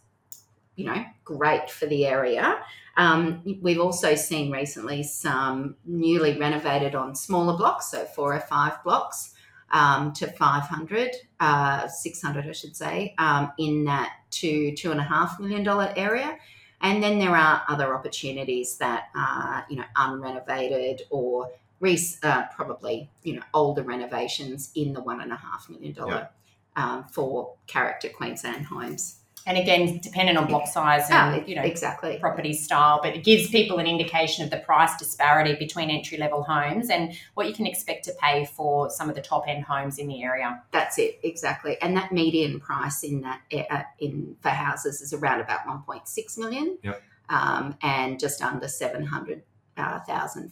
you 0.76 0.84
know, 0.84 1.04
great 1.24 1.68
for 1.68 1.86
the 1.86 2.06
area. 2.06 2.60
Um, 2.96 3.42
we've 3.62 3.80
also 3.80 4.14
seen 4.14 4.52
recently 4.52 5.02
some 5.02 5.74
newly 5.84 6.38
renovated 6.38 6.94
on 6.94 7.16
smaller 7.16 7.56
blocks, 7.56 7.90
so 7.90 8.04
four 8.04 8.32
or 8.32 8.40
five 8.42 8.80
blocks 8.84 9.34
um, 9.72 10.12
to 10.12 10.28
500, 10.28 11.10
uh, 11.40 11.88
600, 11.88 12.48
I 12.48 12.52
should 12.52 12.76
say, 12.76 13.12
um, 13.18 13.50
in 13.58 13.82
that 13.86 14.12
two, 14.30 14.72
two 14.76 14.92
and 14.92 15.00
a 15.00 15.04
half 15.04 15.40
million 15.40 15.64
dollar 15.64 15.92
area. 15.96 16.38
And 16.80 17.02
then 17.02 17.18
there 17.18 17.34
are 17.34 17.62
other 17.68 17.94
opportunities 17.94 18.76
that 18.78 19.08
are, 19.14 19.66
you 19.68 19.76
know, 19.76 19.84
unrenovated 19.96 21.00
or 21.10 21.50
re- 21.80 21.98
uh, 22.22 22.44
probably, 22.54 23.10
you 23.22 23.34
know, 23.34 23.42
older 23.54 23.82
renovations 23.82 24.70
in 24.74 24.92
the 24.92 25.00
one 25.00 25.20
and 25.20 25.32
a 25.32 25.36
half 25.36 25.68
million 25.68 25.92
dollar 25.92 26.28
um, 26.76 27.04
for 27.04 27.54
character 27.66 28.08
Queensland 28.08 28.66
homes. 28.66 29.16
And 29.46 29.56
again, 29.56 29.98
dependent 30.02 30.36
on 30.36 30.48
block 30.48 30.66
size 30.66 31.04
Ah, 31.10 31.34
and, 31.34 31.48
you 31.48 31.54
know, 31.54 31.62
exactly. 31.62 32.18
property 32.18 32.52
style, 32.52 32.98
but 33.00 33.14
it 33.14 33.22
gives 33.22 33.48
people 33.48 33.78
an 33.78 33.86
indication 33.86 34.44
of 34.44 34.50
the 34.50 34.56
price 34.58 34.96
disparity 34.98 35.54
between 35.54 35.88
entry 35.88 36.18
level 36.18 36.42
homes 36.42 36.90
and 36.90 37.12
what 37.34 37.46
you 37.46 37.54
can 37.54 37.64
expect 37.64 38.04
to 38.06 38.12
pay 38.20 38.44
for 38.44 38.90
some 38.90 39.08
of 39.08 39.14
the 39.14 39.22
top 39.22 39.44
end 39.46 39.62
homes 39.64 39.98
in 39.98 40.08
the 40.08 40.20
area. 40.22 40.60
That's 40.72 40.98
it, 40.98 41.20
exactly. 41.22 41.80
And 41.80 41.96
that 41.96 42.10
median 42.10 42.58
price 42.58 43.04
in 43.04 43.20
that 43.20 43.40
uh, 43.70 43.82
in 44.00 44.36
for 44.40 44.48
houses 44.48 45.00
is 45.00 45.12
around 45.12 45.40
about 45.40 45.60
1.6 45.66 46.38
million, 46.38 46.76
Yep. 46.82 47.02
um, 47.28 47.76
and 47.82 48.18
just 48.18 48.42
under 48.42 48.66
700 48.66 49.42
uh, 49.76 50.00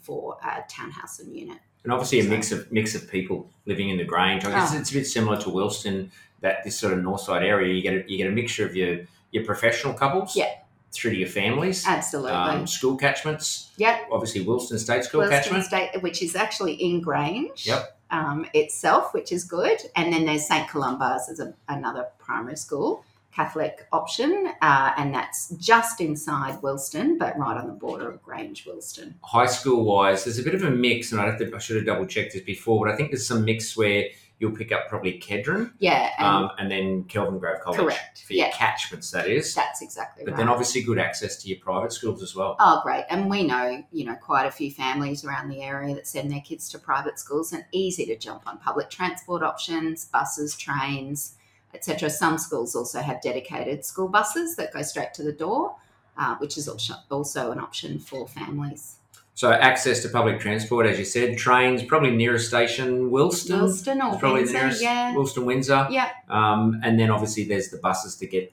for 0.02 0.36
a 0.44 0.62
townhouse 0.68 1.18
and 1.18 1.34
unit. 1.34 1.58
And 1.82 1.92
obviously 1.92 2.20
a 2.20 2.24
mix 2.24 2.52
of 2.52 2.70
mix 2.72 2.94
of 2.94 3.10
people 3.10 3.50
living 3.66 3.90
in 3.90 3.98
the 3.98 4.04
Grange. 4.04 4.44
I 4.44 4.50
guess 4.52 4.72
Oh. 4.72 4.78
it's 4.78 4.90
a 4.90 4.94
bit 4.94 5.06
similar 5.06 5.36
to 5.42 5.50
Wilston, 5.50 6.10
that 6.44 6.62
this 6.62 6.78
sort 6.78 6.92
of 6.92 7.02
north 7.02 7.22
side 7.22 7.42
area. 7.42 7.74
You 7.74 7.82
get 7.82 7.94
a, 7.94 8.04
you 8.10 8.16
get 8.18 8.28
a 8.28 8.30
mixture 8.30 8.64
of 8.66 8.76
your 8.76 9.00
your 9.32 9.44
professional 9.44 9.94
couples, 9.94 10.36
Yeah. 10.36 10.50
through 10.92 11.10
to 11.10 11.16
your 11.16 11.28
families, 11.28 11.84
Absolutely. 11.88 12.30
um, 12.30 12.66
school 12.68 12.96
catchments. 12.96 13.72
yep. 13.78 14.06
Obviously, 14.12 14.44
Wilston 14.44 14.78
State 14.78 15.02
School 15.04 15.22
Wilston 15.22 15.30
catchment. 15.30 15.64
State, 15.64 16.02
which 16.02 16.22
is 16.22 16.36
actually 16.36 16.74
in 16.74 17.00
Grange 17.00 17.66
Yep. 17.66 17.98
um, 18.12 18.46
itself, 18.54 19.12
which 19.12 19.32
is 19.32 19.42
good. 19.42 19.78
And 19.96 20.12
then 20.12 20.24
there's 20.26 20.46
St. 20.46 20.68
Columba's 20.68 21.28
as 21.28 21.40
a, 21.40 21.52
another 21.68 22.06
primary 22.18 22.56
school, 22.56 23.02
Catholic 23.34 23.88
option, 23.90 24.50
uh, 24.62 24.92
and 24.96 25.12
that's 25.12 25.48
just 25.58 26.00
inside 26.00 26.60
Wilston, 26.62 27.18
but 27.18 27.36
right 27.36 27.56
on 27.56 27.66
the 27.66 27.72
border 27.72 28.08
of 28.08 28.22
Grange, 28.22 28.64
Wilston. 28.64 29.14
high 29.24 29.46
school 29.46 29.82
wise, 29.84 30.22
there's 30.24 30.38
a 30.38 30.44
bit 30.44 30.54
of 30.54 30.62
a 30.62 30.70
mix, 30.70 31.10
and 31.10 31.20
I 31.20 31.24
have 31.26 31.38
to, 31.40 31.52
I 31.52 31.58
should 31.58 31.74
have 31.74 31.86
double 31.86 32.06
checked 32.06 32.34
this 32.34 32.42
before, 32.42 32.86
but 32.86 32.92
I 32.94 32.96
think 32.96 33.10
there's 33.10 33.26
some 33.26 33.44
mix 33.44 33.76
where 33.76 34.04
you'll 34.44 34.56
pick 34.56 34.72
up 34.72 34.88
probably 34.88 35.18
Kedron, 35.18 35.72
Yeah, 35.78 36.10
and 36.18 36.26
um, 36.26 36.50
and 36.58 36.70
then 36.70 37.04
Kelvin 37.04 37.38
Grove 37.38 37.60
College 37.62 37.80
Correct, 37.80 38.24
for 38.26 38.34
your 38.34 38.46
yeah. 38.46 38.52
catchments. 38.52 39.10
That 39.10 39.26
is, 39.26 39.54
that's 39.54 39.80
exactly 39.80 40.24
but 40.24 40.32
right. 40.32 40.38
then 40.38 40.48
obviously 40.48 40.82
good 40.82 40.98
access 40.98 41.42
to 41.42 41.48
your 41.48 41.58
private 41.58 41.92
schools 41.92 42.22
as 42.22 42.36
well. 42.36 42.56
Oh, 42.60 42.80
great. 42.82 43.04
And 43.08 43.30
we 43.30 43.46
know, 43.46 43.82
you 43.90 44.04
know, 44.04 44.16
quite 44.16 44.44
a 44.44 44.50
few 44.50 44.70
families 44.70 45.24
around 45.24 45.48
the 45.48 45.62
area 45.62 45.94
that 45.94 46.06
send 46.06 46.30
their 46.30 46.42
kids 46.42 46.68
to 46.70 46.78
private 46.78 47.18
schools 47.18 47.52
and 47.52 47.64
easy 47.72 48.04
to 48.06 48.18
jump 48.18 48.46
on 48.46 48.58
public 48.58 48.90
transport 48.90 49.42
options, 49.42 50.04
buses, 50.04 50.54
trains, 50.56 51.36
etc. 51.72 52.10
Some 52.10 52.36
schools 52.36 52.76
also 52.76 53.00
have 53.00 53.22
dedicated 53.22 53.84
school 53.84 54.08
buses 54.08 54.56
that 54.56 54.72
go 54.74 54.82
straight 54.82 55.14
to 55.14 55.22
the 55.22 55.32
door, 55.32 55.76
uh, 56.18 56.36
which 56.36 56.58
is 56.58 56.68
also 56.68 57.50
an 57.50 57.58
option 57.58 57.98
for 57.98 58.28
families. 58.28 58.98
So 59.36 59.50
access 59.52 60.00
to 60.02 60.08
public 60.08 60.38
transport, 60.38 60.86
as 60.86 60.96
you 60.98 61.04
said, 61.04 61.36
trains 61.36 61.82
probably 61.82 62.12
nearest 62.12 62.46
station 62.48 63.10
Wilston. 63.10 63.62
Wilston 63.62 63.96
or 63.96 64.16
probably 64.18 64.42
Windsor, 64.42 64.52
the 64.52 64.58
nearest 64.60 64.82
yeah. 64.82 65.14
Wilston 65.14 65.44
Windsor. 65.44 65.88
Yeah. 65.90 66.10
Um, 66.28 66.80
and 66.84 66.98
then 67.00 67.10
obviously 67.10 67.42
there's 67.44 67.68
the 67.70 67.78
buses 67.78 68.14
to 68.16 68.26
get, 68.28 68.52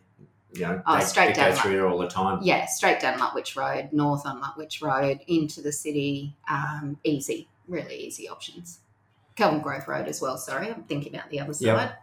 you 0.53 0.61
know, 0.61 0.81
Oh, 0.87 0.97
they, 0.97 1.03
straight 1.03 1.35
they 1.35 1.41
go 1.41 1.49
down 1.49 1.55
through 1.55 1.73
there 1.73 1.87
all 1.87 1.99
the 1.99 2.07
time. 2.07 2.39
Yeah, 2.41 2.65
straight 2.65 2.99
down 2.99 3.19
Lutwyche 3.19 3.55
Road, 3.55 3.89
north 3.93 4.25
on 4.25 4.41
Lutwyche 4.41 4.81
Road, 4.81 5.19
into 5.27 5.61
the 5.61 5.71
city. 5.71 6.35
Um, 6.49 6.97
easy, 7.03 7.47
really 7.67 7.95
easy 7.95 8.27
options. 8.27 8.79
Kelvin 9.35 9.61
Grove 9.61 9.87
Road 9.87 10.07
as 10.07 10.19
well, 10.19 10.37
sorry. 10.37 10.69
I'm 10.71 10.83
thinking 10.83 11.13
about 11.15 11.29
the 11.29 11.39
other 11.41 11.53
Yep. 11.59 11.77
side. 11.77 11.95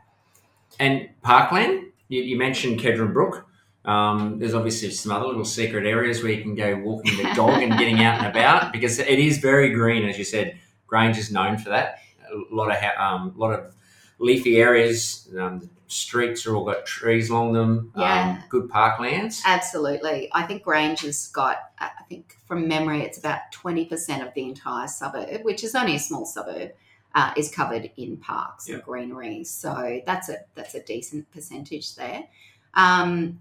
And 0.79 1.09
Parkland, 1.23 1.87
you, 2.09 2.23
you 2.23 2.39
mentioned 2.39 2.79
Kedron 2.79 3.13
Brook. 3.13 3.48
Um, 3.89 4.39
there's 4.39 4.55
obviously 4.55 4.91
some 4.91 5.13
other 5.13 5.27
little 5.27 5.45
secret 5.47 5.87
areas 5.87 6.23
where 6.23 6.31
you 6.33 6.43
can 6.43 6.55
go 6.55 6.77
walking 6.77 7.17
the 7.17 7.33
dog 7.35 7.63
and 7.63 7.73
getting 7.79 8.03
out 8.03 8.19
and 8.19 8.27
about 8.27 8.71
because 8.77 8.99
it 8.99 9.19
is 9.19 9.39
very 9.39 9.71
green, 9.73 10.07
as 10.09 10.19
you 10.19 10.25
said. 10.25 10.59
Grange 10.87 11.17
is 11.19 11.33
known 11.33 11.57
for 11.59 11.71
that. 11.71 11.99
A 12.31 12.55
lot 12.55 12.71
of 12.71 12.77
ha- 12.79 13.03
um, 13.15 13.33
lot 13.37 13.53
of 13.59 13.75
leafy 14.19 14.57
areas. 14.59 15.29
Um, 15.39 15.61
the 15.61 15.69
streets 15.87 16.47
are 16.47 16.55
all 16.55 16.65
got 16.65 16.85
trees 16.85 17.31
along 17.31 17.55
them. 17.55 17.91
Yeah. 17.97 18.37
Um, 18.41 18.45
good 18.51 18.69
parklands. 18.69 19.41
Absolutely. 19.47 20.29
I 20.33 20.43
think 20.43 20.63
Grange 20.65 21.01
has 21.01 21.29
got, 21.29 21.57
uh, 21.81 21.89
I 21.99 22.03
think 22.05 22.37
from 22.47 22.69
memory, 22.69 23.03
it's 23.03 23.17
about 23.19 23.41
20% 23.55 24.27
of 24.27 24.35
the 24.35 24.43
entire 24.45 24.87
suburb, 24.89 25.45
which 25.45 25.65
is 25.65 25.75
only 25.75 25.95
a 25.97 25.99
small 25.99 26.27
suburb, 26.27 26.73
uh, 27.15 27.33
is 27.39 27.51
covered 27.51 27.91
in 27.97 28.19
parks 28.19 28.69
Yeah. 28.69 28.75
and 28.77 28.85
greenery. 28.85 29.45
So 29.45 30.01
that's 30.05 30.29
a 30.29 30.37
that's 30.55 30.75
a 30.75 30.83
decent 30.83 31.31
percentage 31.33 31.95
there. 31.97 32.25
Um, 32.75 33.41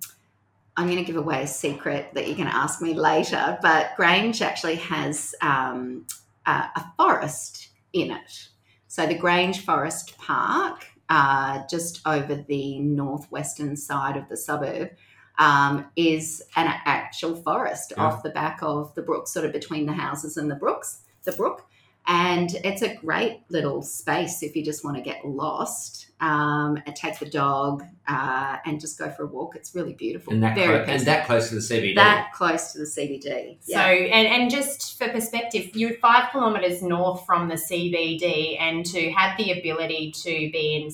I'm 0.77 0.85
going 0.85 0.99
to 0.99 1.03
give 1.03 1.17
away 1.17 1.41
a 1.43 1.47
secret 1.47 2.11
that 2.13 2.27
you're 2.27 2.37
going 2.37 2.49
to 2.49 2.55
ask 2.55 2.81
me 2.81 2.93
later, 2.93 3.57
but 3.63 3.95
Grange 3.97 4.41
actually 4.43 4.75
has 4.75 5.33
um, 5.41 6.05
a, 6.45 6.51
a 6.51 6.85
forest 6.95 7.69
in 7.93 8.11
it. 8.11 8.49
So 8.87 9.07
the 9.07 9.17
Grange 9.17 9.65
Forest 9.65 10.17
Park, 10.19 10.85
uh, 11.09 11.63
just 11.69 12.01
over 12.05 12.35
the 12.35 12.79
northwestern 12.79 13.75
side 13.75 14.17
of 14.17 14.29
the 14.29 14.37
suburb, 14.37 14.91
um, 15.39 15.85
is 15.95 16.43
an 16.55 16.67
actual 16.85 17.35
forest 17.35 17.93
Yeah. 17.95 18.03
off 18.05 18.23
the 18.23 18.29
back 18.29 18.59
of 18.61 18.93
the 18.95 19.01
brook, 19.01 19.27
sort 19.27 19.45
of 19.45 19.51
between 19.51 19.85
the 19.87 19.93
houses 19.93 20.37
and 20.37 20.49
the 20.49 20.55
brooks, 20.55 21.01
the 21.23 21.31
brook. 21.31 21.65
And 22.07 22.55
it's 22.63 22.81
a 22.81 22.95
great 22.95 23.41
little 23.49 23.81
space 23.81 24.41
if 24.41 24.55
you 24.55 24.63
just 24.63 24.83
want 24.83 24.95
to 24.95 25.03
get 25.03 25.25
lost 25.25 26.07
um, 26.21 26.81
and 26.85 26.95
take 26.95 27.19
the 27.19 27.29
dog 27.29 27.83
uh, 28.07 28.57
and 28.65 28.79
just 28.79 28.97
go 28.97 29.09
for 29.11 29.23
a 29.23 29.27
walk. 29.27 29.55
It's 29.55 29.75
really 29.75 29.93
beautiful. 29.93 30.33
And 30.33 30.41
that, 30.41 30.55
Very 30.55 30.85
clo- 30.85 30.93
and 30.93 31.05
that 31.05 31.27
close 31.27 31.49
to 31.49 31.55
the 31.55 31.61
CBD. 31.61 31.95
that 31.95 32.31
close 32.33 32.71
to 32.71 32.79
the 32.79 32.85
CBD. 32.85 33.57
So, 33.61 33.77
and, 33.77 34.27
and 34.27 34.49
just 34.49 34.97
for 34.97 35.09
perspective, 35.09 35.75
you're 35.75 35.95
five 35.95 36.31
kilometres 36.31 36.81
north 36.81 37.25
from 37.25 37.49
the 37.49 37.55
CBD, 37.55 38.59
and 38.59 38.85
to 38.85 39.11
have 39.11 39.37
the 39.37 39.59
ability 39.59 40.13
to 40.23 40.31
be 40.51 40.75
in, 40.75 40.91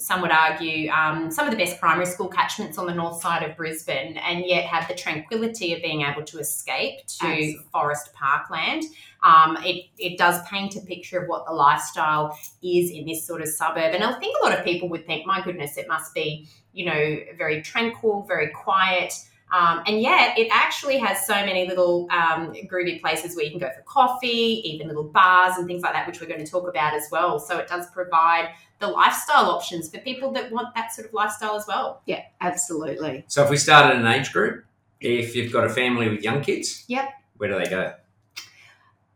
some 0.00 0.22
would 0.22 0.30
argue, 0.30 0.90
um, 0.90 1.30
some 1.30 1.46
of 1.46 1.50
the 1.50 1.56
best 1.56 1.78
primary 1.78 2.06
school 2.06 2.28
catchments 2.28 2.78
on 2.78 2.86
the 2.86 2.94
north 2.94 3.20
side 3.20 3.48
of 3.48 3.56
Brisbane, 3.56 4.16
and 4.16 4.44
yet 4.46 4.64
have 4.64 4.88
the 4.88 4.94
tranquility 4.94 5.74
of 5.74 5.82
being 5.82 6.02
able 6.02 6.24
to 6.24 6.38
escape 6.38 7.06
to 7.06 7.26
Absolutely. 7.26 7.66
forest 7.70 8.12
parkland. 8.14 8.84
Um, 9.22 9.58
it, 9.62 9.86
it 9.98 10.18
does 10.18 10.42
paint 10.48 10.76
a 10.76 10.80
picture 10.80 11.20
of 11.20 11.28
what 11.28 11.44
the 11.46 11.52
lifestyle 11.52 12.38
is 12.62 12.90
in 12.90 13.04
this 13.04 13.26
sort 13.26 13.42
of 13.42 13.48
suburb. 13.48 13.94
And 13.94 14.02
I 14.02 14.18
think 14.18 14.36
a 14.40 14.44
lot 14.44 14.58
of 14.58 14.64
people 14.64 14.88
would 14.88 15.06
think, 15.06 15.26
my 15.26 15.42
goodness, 15.42 15.76
it 15.76 15.86
must 15.86 16.14
be, 16.14 16.48
you 16.72 16.86
know, 16.86 17.18
very 17.36 17.60
tranquil, 17.60 18.24
very 18.26 18.48
quiet. 18.48 19.12
Um, 19.52 19.82
and 19.86 20.00
yet, 20.00 20.38
it 20.38 20.48
actually 20.52 20.98
has 20.98 21.26
so 21.26 21.34
many 21.34 21.66
little 21.66 22.06
um, 22.10 22.52
groovy 22.70 23.00
places 23.00 23.34
where 23.34 23.44
you 23.44 23.50
can 23.50 23.58
go 23.58 23.68
for 23.74 23.82
coffee, 23.82 24.62
even 24.64 24.86
little 24.86 25.04
bars 25.04 25.56
and 25.58 25.66
things 25.66 25.82
like 25.82 25.92
that, 25.92 26.06
which 26.06 26.20
we're 26.20 26.28
going 26.28 26.44
to 26.44 26.50
talk 26.50 26.68
about 26.68 26.94
as 26.94 27.08
well. 27.10 27.40
So, 27.40 27.58
it 27.58 27.66
does 27.66 27.90
provide 27.90 28.50
the 28.80 28.88
lifestyle 28.88 29.50
options 29.50 29.88
for 29.90 29.98
people 29.98 30.32
that 30.32 30.50
want 30.50 30.74
that 30.74 30.92
sort 30.92 31.06
of 31.06 31.14
lifestyle 31.14 31.54
as 31.56 31.66
well. 31.68 32.00
yeah, 32.06 32.22
absolutely. 32.40 33.24
so 33.28 33.44
if 33.44 33.50
we 33.50 33.56
start 33.56 33.86
at 33.94 33.96
an 34.00 34.06
age 34.06 34.32
group, 34.32 34.64
if 35.00 35.36
you've 35.36 35.52
got 35.52 35.64
a 35.64 35.70
family 35.70 36.08
with 36.08 36.22
young 36.22 36.42
kids, 36.42 36.84
Yep. 36.88 37.08
where 37.36 37.48
do 37.50 37.58
they 37.62 37.70
go? 37.70 37.94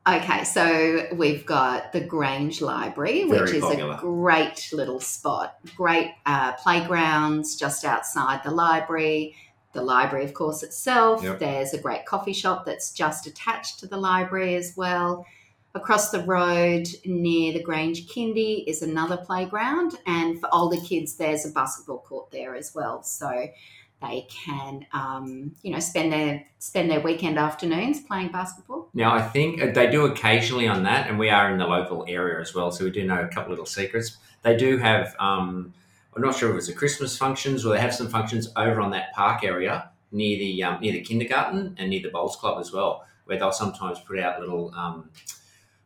Okay, 0.07 0.45
so 0.45 1.07
we've 1.15 1.47
got 1.47 1.93
the 1.95 2.01
Grange 2.01 2.61
Library, 2.61 3.25
Very 3.27 3.41
which 3.41 3.53
is 3.53 3.63
popular. 3.63 3.95
a 3.95 3.97
great 3.99 4.69
little 4.71 5.01
spot. 5.01 5.57
Great 5.77 6.11
uh, 6.27 6.53
playgrounds 6.57 7.57
just 7.57 7.87
outside 7.87 8.43
the 8.45 8.51
library. 8.51 9.35
The 9.73 9.81
library, 9.83 10.27
of 10.27 10.35
course, 10.35 10.63
itself. 10.63 11.23
Yep. 11.23 11.39
There's 11.39 11.73
a 11.73 11.79
great 11.81 12.05
coffee 12.05 12.35
shop 12.35 12.67
that's 12.67 12.93
just 12.93 13.27
attached 13.27 13.81
to 13.81 13.87
the 13.87 13.97
library 13.97 14.57
as 14.57 14.75
well. 14.77 15.25
Across 15.77 16.13
the 16.13 16.21
road 16.21 16.87
near 17.05 17.53
the 17.53 17.61
Grange 17.61 18.07
Kindy 18.07 18.63
is 18.69 18.83
another 18.83 19.17
playground, 19.17 19.97
and 20.07 20.41
for 20.41 20.49
older 20.53 20.81
kids, 20.81 21.17
there's 21.17 21.45
a 21.45 21.51
basketball 21.51 21.99
court 21.99 22.31
there 22.31 22.55
as 22.55 22.73
well. 22.77 23.03
So 23.03 23.49
they 24.01 24.27
can, 24.31 24.87
um, 24.93 25.57
you 25.63 25.73
know, 25.73 25.81
spend 25.81 26.13
their 26.13 26.45
spend 26.61 26.93
their 26.93 27.01
weekend 27.01 27.41
afternoons 27.41 28.01
playing 28.01 28.29
basketball. 28.29 28.89
Now, 28.95 29.15
I 29.15 29.23
think 29.23 29.61
uh, 29.61 29.73
they 29.73 29.91
do 29.91 30.05
occasionally 30.05 30.69
on 30.69 30.85
that, 30.85 31.09
and 31.09 31.19
we 31.19 31.29
are 31.29 31.51
in 31.51 31.59
the 31.59 31.67
local 31.67 32.05
area 32.07 32.41
as 32.41 32.55
well, 32.55 32.71
so 32.71 32.85
we 32.85 32.91
do 32.93 33.05
know 33.05 33.23
a 33.23 33.29
couple 33.29 33.51
little 33.51 33.67
secrets. 33.67 34.19
They 34.43 34.57
do 34.57 34.79
have, 34.79 35.17
um, 35.19 35.75
I'm 36.15 36.23
not 36.23 36.37
sure 36.37 36.51
if 36.53 36.57
it's 36.57 36.69
a 36.69 36.75
Christmas 36.75 37.19
functions 37.19 37.67
or 37.67 37.75
they 37.75 37.81
have 37.81 37.95
some 37.95 38.09
functions 38.09 38.49
over 38.55 38.81
on 38.81 38.93
that 38.93 39.13
park 39.13 39.43
area 39.43 39.91
near 40.13 40.39
the 40.39 40.63
um, 40.63 40.81
near 40.81 40.93
the 40.93 41.01
kindergarten 41.01 41.75
and 41.79 41.91
near 41.91 42.01
the 42.01 42.11
bowls 42.11 42.37
club 42.37 42.61
as 42.61 42.73
well, 42.73 43.05
where 43.25 43.41
they'll 43.41 43.51
sometimes 43.51 43.99
put 43.99 44.21
out 44.21 44.39
little 44.39 44.73
um, 44.77 45.11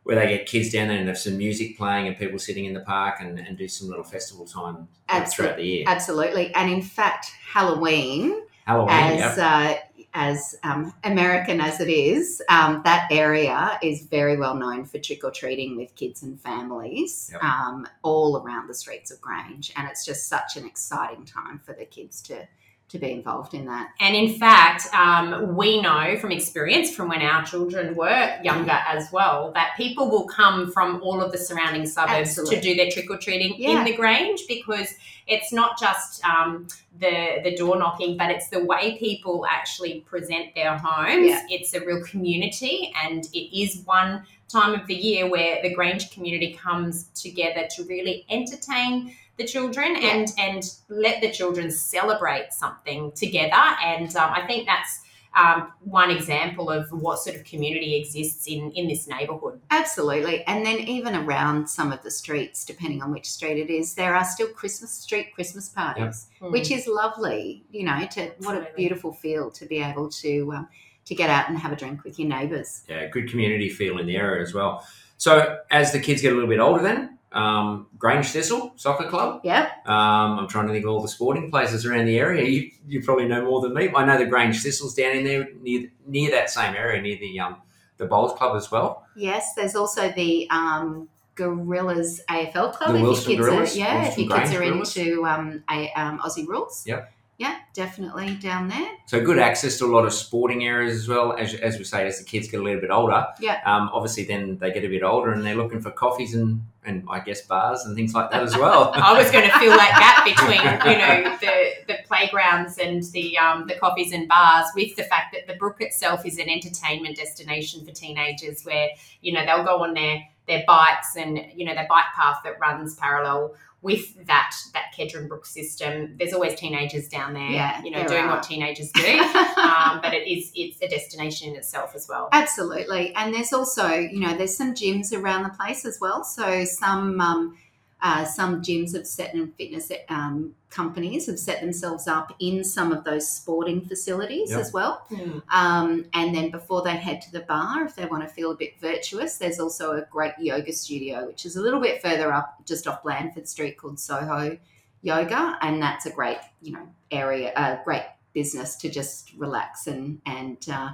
where 0.09 0.19
they 0.19 0.37
get 0.37 0.47
kids 0.47 0.71
down 0.71 0.87
there 0.87 0.97
and 0.97 1.07
have 1.07 1.19
some 1.19 1.37
music 1.37 1.77
playing 1.77 2.07
and 2.07 2.17
people 2.17 2.39
sitting 2.39 2.65
in 2.65 2.73
the 2.73 2.79
park 2.79 3.17
and, 3.19 3.37
and 3.37 3.55
do 3.59 3.67
some 3.67 3.87
little 3.87 4.03
festival 4.03 4.43
time 4.43 4.87
Absolutely. 5.07 5.35
throughout 5.35 5.57
the 5.57 5.63
year. 5.67 5.83
Absolutely, 5.85 6.55
and 6.55 6.71
in 6.71 6.81
fact, 6.81 7.27
Halloween, 7.53 8.41
Halloween, 8.65 8.89
as 8.89 9.37
yep. 9.37 9.37
uh, 9.37 9.75
as 10.15 10.55
um, 10.63 10.91
American 11.03 11.61
as 11.61 11.79
it 11.79 11.89
is, 11.89 12.41
um, 12.49 12.81
that 12.85 13.07
area 13.11 13.77
is 13.83 14.07
very 14.07 14.35
well 14.35 14.55
known 14.55 14.83
for 14.83 14.97
trick 14.97 15.23
or 15.23 15.29
treating 15.29 15.77
with 15.77 15.93
kids 15.93 16.23
and 16.23 16.41
families 16.41 17.29
Yep. 17.31 17.43
um, 17.43 17.87
all 18.01 18.37
around 18.37 18.65
the 18.67 18.73
streets 18.73 19.11
of 19.11 19.21
Grange, 19.21 19.71
and 19.75 19.87
it's 19.87 20.03
just 20.03 20.27
such 20.27 20.57
an 20.57 20.65
exciting 20.65 21.23
time 21.23 21.59
for 21.59 21.73
the 21.73 21.85
kids 21.85 22.19
to 22.23 22.47
to 22.89 22.97
be 22.99 23.11
involved 23.11 23.53
in 23.53 23.65
that. 23.65 23.91
And 23.99 24.15
in 24.15 24.37
fact, 24.37 24.91
um, 24.93 25.55
we 25.55 25.81
know 25.81 26.17
from 26.19 26.31
experience 26.31 26.93
from 26.93 27.07
when 27.09 27.21
our 27.21 27.45
children 27.45 27.95
were 27.95 28.39
younger 28.43 28.79
as 28.87 29.11
well 29.11 29.51
that 29.53 29.73
people 29.77 30.09
will 30.09 30.27
come 30.27 30.71
from 30.71 31.01
all 31.03 31.21
of 31.21 31.31
the 31.31 31.37
surrounding 31.37 31.85
suburbs 31.85 32.29
Absolutely. 32.29 32.55
to 32.55 32.61
do 32.61 32.75
their 32.75 32.89
trick 32.89 33.09
or 33.09 33.17
treating 33.17 33.55
Yeah. 33.57 33.79
in 33.79 33.85
the 33.85 33.95
Grange 33.95 34.41
because 34.47 34.93
it's 35.27 35.53
not 35.53 35.79
just 35.79 36.23
um, 36.25 36.67
the 36.99 37.39
the 37.43 37.55
door 37.55 37.77
knocking, 37.77 38.17
but 38.17 38.31
it's 38.31 38.49
the 38.49 38.65
way 38.65 38.97
people 38.97 39.45
actually 39.47 40.01
present 40.01 40.55
their 40.55 40.75
homes. 40.77 41.27
Yeah. 41.27 41.45
It's 41.49 41.73
a 41.75 41.85
real 41.85 42.03
community, 42.03 42.91
and 43.03 43.25
it 43.33 43.55
is 43.55 43.83
one 43.85 44.23
time 44.47 44.73
of 44.73 44.87
the 44.87 44.95
year 44.95 45.29
where 45.29 45.61
the 45.61 45.71
Grange 45.75 46.09
community 46.11 46.53
comes 46.53 47.03
together 47.13 47.67
to 47.75 47.83
really 47.83 48.25
entertain 48.29 49.15
the 49.39 49.45
children 49.45 49.95
Yeah. 49.95 50.09
and 50.13 50.27
and 50.37 50.63
let 50.89 51.21
the 51.21 51.31
children 51.31 51.71
celebrate 51.71 52.47
something 52.53 53.11
together. 53.13 53.65
And 53.83 54.09
um, 54.15 54.31
I 54.39 54.45
think 54.45 54.67
that's 54.67 55.01
um, 55.35 55.71
one 55.81 56.09
example 56.09 56.71
of 56.71 56.89
what 56.91 57.19
sort 57.19 57.35
of 57.37 57.43
community 57.43 57.95
exists 57.95 58.47
in 58.47 58.71
in 58.71 58.87
this 58.87 59.07
neighbourhood. 59.07 59.61
Absolutely. 59.69 60.43
And 60.45 60.65
then 60.65 60.79
even 60.79 61.15
around 61.15 61.67
some 61.69 61.91
of 61.91 62.01
the 62.01 62.11
streets, 62.11 62.65
depending 62.65 63.01
on 63.03 63.11
which 63.11 63.27
street 63.29 63.57
it 63.65 63.69
is, 63.69 63.93
there 63.95 64.15
are 64.15 64.25
still 64.25 64.47
Christmas 64.49 64.91
street 64.91 65.27
Christmas 65.35 65.69
parties, 65.69 66.27
which 66.41 66.69
is 66.71 66.87
lovely. 66.87 67.63
You 67.71 67.85
know, 67.85 68.07
to 68.15 68.31
what 68.39 68.55
a 68.57 68.67
beautiful 68.75 69.13
feel 69.13 69.51
to 69.51 69.65
be 69.65 69.79
able 69.81 70.09
to 70.23 70.51
um, 70.53 70.67
to 71.05 71.15
get 71.15 71.29
out 71.29 71.47
and 71.49 71.57
have 71.59 71.71
a 71.71 71.75
drink 71.75 72.03
with 72.03 72.17
your 72.19 72.27
neighbours. 72.27 72.83
yeah, 72.89 73.07
good 73.07 73.29
community 73.29 73.69
feel 73.69 73.97
in 73.99 74.05
the 74.07 74.15
area 74.15 74.41
as 74.41 74.53
well. 74.53 74.83
So 75.17 75.57
as 75.69 75.91
the 75.91 75.99
kids 75.99 76.21
get 76.21 76.31
a 76.31 76.35
little 76.35 76.49
bit 76.49 76.59
older, 76.59 76.81
then 76.83 77.18
um, 77.31 77.87
Grange 77.97 78.27
Thistle 78.27 78.73
Soccer 78.75 79.07
Club. 79.07 79.41
Yep. 79.43 79.87
Um, 79.87 80.39
I'm 80.39 80.47
trying 80.47 80.67
to 80.67 80.73
think 80.73 80.85
of 80.85 80.91
all 80.91 81.01
the 81.01 81.07
sporting 81.07 81.51
places 81.51 81.85
around 81.85 82.05
the 82.05 82.17
area. 82.17 82.43
You, 82.47 82.71
you 82.87 83.03
probably 83.03 83.27
know 83.27 83.45
more 83.45 83.61
than 83.61 83.73
me. 83.73 83.91
I 83.95 84.05
know 84.05 84.17
the 84.17 84.25
Grange 84.25 84.61
Thistle's 84.61 84.93
down 84.93 85.15
in 85.15 85.23
there 85.23 85.47
near 85.61 85.89
near 86.07 86.31
that 86.31 86.49
same 86.49 86.75
area, 86.75 87.01
near 87.01 87.17
the 87.17 87.39
um, 87.39 87.57
the 87.97 88.05
Bowls 88.05 88.33
Club 88.33 88.55
as 88.55 88.71
well. 88.71 89.05
Yes. 89.15 89.53
There's 89.55 89.75
also 89.75 90.11
the 90.11 90.49
um, 90.49 91.09
Gorillas 91.35 92.21
AFL 92.29 92.73
club. 92.73 92.93
The 92.93 92.97
if 92.97 93.01
your 93.01 93.15
kids 93.15 93.39
Gorillas, 93.39 93.75
are, 93.75 93.79
yeah, 93.79 94.05
if 94.05 94.15
Wilston 94.15 94.25
your 94.25 94.37
kids 94.37 94.51
are 94.51 94.57
Gorillas. 94.57 94.97
into 94.97 95.25
um, 95.25 95.63
a, 95.69 95.91
um, 95.93 96.19
Aussie 96.19 96.47
rules. 96.47 96.83
Yep. 96.85 97.13
Yeah, 97.39 97.55
definitely 97.73 98.35
down 98.35 98.67
there. 98.67 98.91
So 99.05 99.23
good 99.23 99.39
access 99.39 99.77
to 99.77 99.85
a 99.85 99.87
lot 99.87 100.05
of 100.05 100.11
sporting 100.11 100.65
areas 100.65 100.97
as 100.97 101.07
well. 101.07 101.37
As, 101.37 101.53
as 101.53 101.77
we 101.77 101.85
say, 101.85 102.05
as 102.05 102.19
the 102.19 102.25
kids 102.25 102.49
get 102.49 102.59
a 102.59 102.63
little 102.63 102.81
bit 102.81 102.89
older, 102.89 103.25
Yeah. 103.39 103.61
Um, 103.65 103.89
obviously, 103.93 104.25
then 104.25 104.57
they 104.57 104.73
get 104.73 104.83
a 104.83 104.89
bit 104.89 105.03
older 105.03 105.31
and 105.31 105.45
they're 105.45 105.55
looking 105.55 105.79
for 105.79 105.89
coffees 105.89 106.35
and 106.35 106.61
and 106.83 107.05
I 107.09 107.19
guess 107.19 107.41
bars 107.41 107.85
and 107.85 107.95
things 107.95 108.13
like 108.13 108.29
that 108.31 108.43
as 108.43 108.57
well. 108.57 108.91
I 108.95 109.17
was 109.17 109.31
going 109.31 109.49
to 109.49 109.57
fill 109.57 109.71
that 109.71 109.95
gap 109.99 110.25
between 110.25 110.59
you 110.91 110.97
know 110.99 111.37
the, 111.39 111.93
the 111.93 111.99
playgrounds 112.05 112.77
and 112.77 113.03
the 113.13 113.37
um, 113.37 113.67
the 113.67 113.75
coffees 113.75 114.11
and 114.11 114.27
bars 114.27 114.65
with 114.75 114.97
the 114.97 115.03
fact 115.03 115.33
that 115.33 115.47
the 115.47 115.57
brook 115.57 115.77
itself 115.79 116.25
is 116.25 116.39
an 116.39 116.49
entertainment 116.49 117.15
destination 117.15 117.85
for 117.85 117.91
teenagers 117.91 118.63
where 118.63 118.89
you 119.21 119.31
know 119.31 119.45
they'll 119.45 119.63
go 119.63 119.81
on 119.81 119.93
their 119.93 120.27
their 120.45 120.63
bikes 120.67 121.15
and 121.15 121.39
you 121.55 121.63
know 121.63 121.73
their 121.73 121.87
bike 121.87 122.11
path 122.15 122.39
that 122.43 122.59
runs 122.59 122.95
parallel 122.95 123.53
with 123.81 124.25
that 124.27 124.55
that 124.73 124.85
Kedron 124.97 125.27
Brook 125.27 125.45
system. 125.45 126.15
There's 126.17 126.33
always 126.33 126.55
teenagers 126.55 127.07
down 127.07 127.33
there, 127.33 127.49
Yeah, 127.49 127.81
you 127.83 127.91
know, 127.91 128.05
doing 128.05 128.25
are. 128.25 128.35
what 128.35 128.43
teenagers 128.43 128.91
do. 128.91 129.01
um, 129.57 129.99
but 130.01 130.13
it 130.13 130.27
is 130.27 130.51
it's 130.53 130.81
a 130.81 130.87
destination 130.87 131.49
in 131.49 131.55
itself 131.55 131.93
as 131.95 132.07
well. 132.09 132.29
Absolutely. 132.31 133.13
And 133.15 133.33
there's 133.33 133.53
also, 133.53 133.87
you 133.87 134.19
know, 134.19 134.35
there's 134.35 134.55
some 134.55 134.73
gyms 134.73 135.13
around 135.13 135.43
the 135.43 135.49
place 135.49 135.85
as 135.85 135.97
well. 136.01 136.23
So 136.23 136.65
some 136.65 137.21
um, 137.21 137.57
uh, 138.01 138.23
some 138.23 138.61
gyms 138.61 138.95
have 138.95 139.05
set 139.05 139.33
and 139.33 139.53
fitness 139.55 139.91
um, 140.07 140.53
companies 140.69 141.25
have 141.25 141.39
set 141.39 141.59
themselves 141.59 142.07
up 142.07 142.33
in 142.39 142.63
some 142.63 142.91
of 142.91 143.03
those 143.03 143.27
sporting 143.27 143.81
facilities 143.85 144.51
Yep. 144.51 144.59
as 144.59 144.71
well. 144.71 145.05
Mm. 145.11 145.41
Um, 145.49 146.05
and 146.13 146.33
then 146.33 146.49
before 146.49 146.81
they 146.81 146.95
head 146.95 147.21
to 147.21 147.31
the 147.31 147.41
bar, 147.41 147.83
if 147.85 147.95
they 147.95 148.05
want 148.05 148.23
to 148.23 148.29
feel 148.29 148.51
a 148.51 148.55
bit 148.55 148.79
virtuous, 148.79 149.37
there's 149.37 149.59
also 149.59 149.97
a 149.97 150.01
great 150.03 150.33
yoga 150.39 150.71
studio, 150.71 151.27
which 151.27 151.45
is 151.45 151.55
a 151.55 151.61
little 151.61 151.81
bit 151.81 152.01
further 152.01 152.31
up, 152.31 152.65
just 152.65 152.87
off 152.87 153.03
Blandford 153.03 153.47
Street, 153.47 153.77
called 153.77 153.99
Soho 153.99 154.57
Yoga, 155.01 155.57
and 155.61 155.81
that's 155.81 156.05
a 156.05 156.11
great, 156.11 156.37
you 156.61 156.73
know, 156.73 156.87
area, 157.11 157.51
a 157.55 157.79
great 157.83 158.03
business 158.33 158.75
to 158.77 158.89
just 158.89 159.33
relax 159.37 159.87
and 159.87 160.21
and 160.25 160.57
uh, 160.71 160.91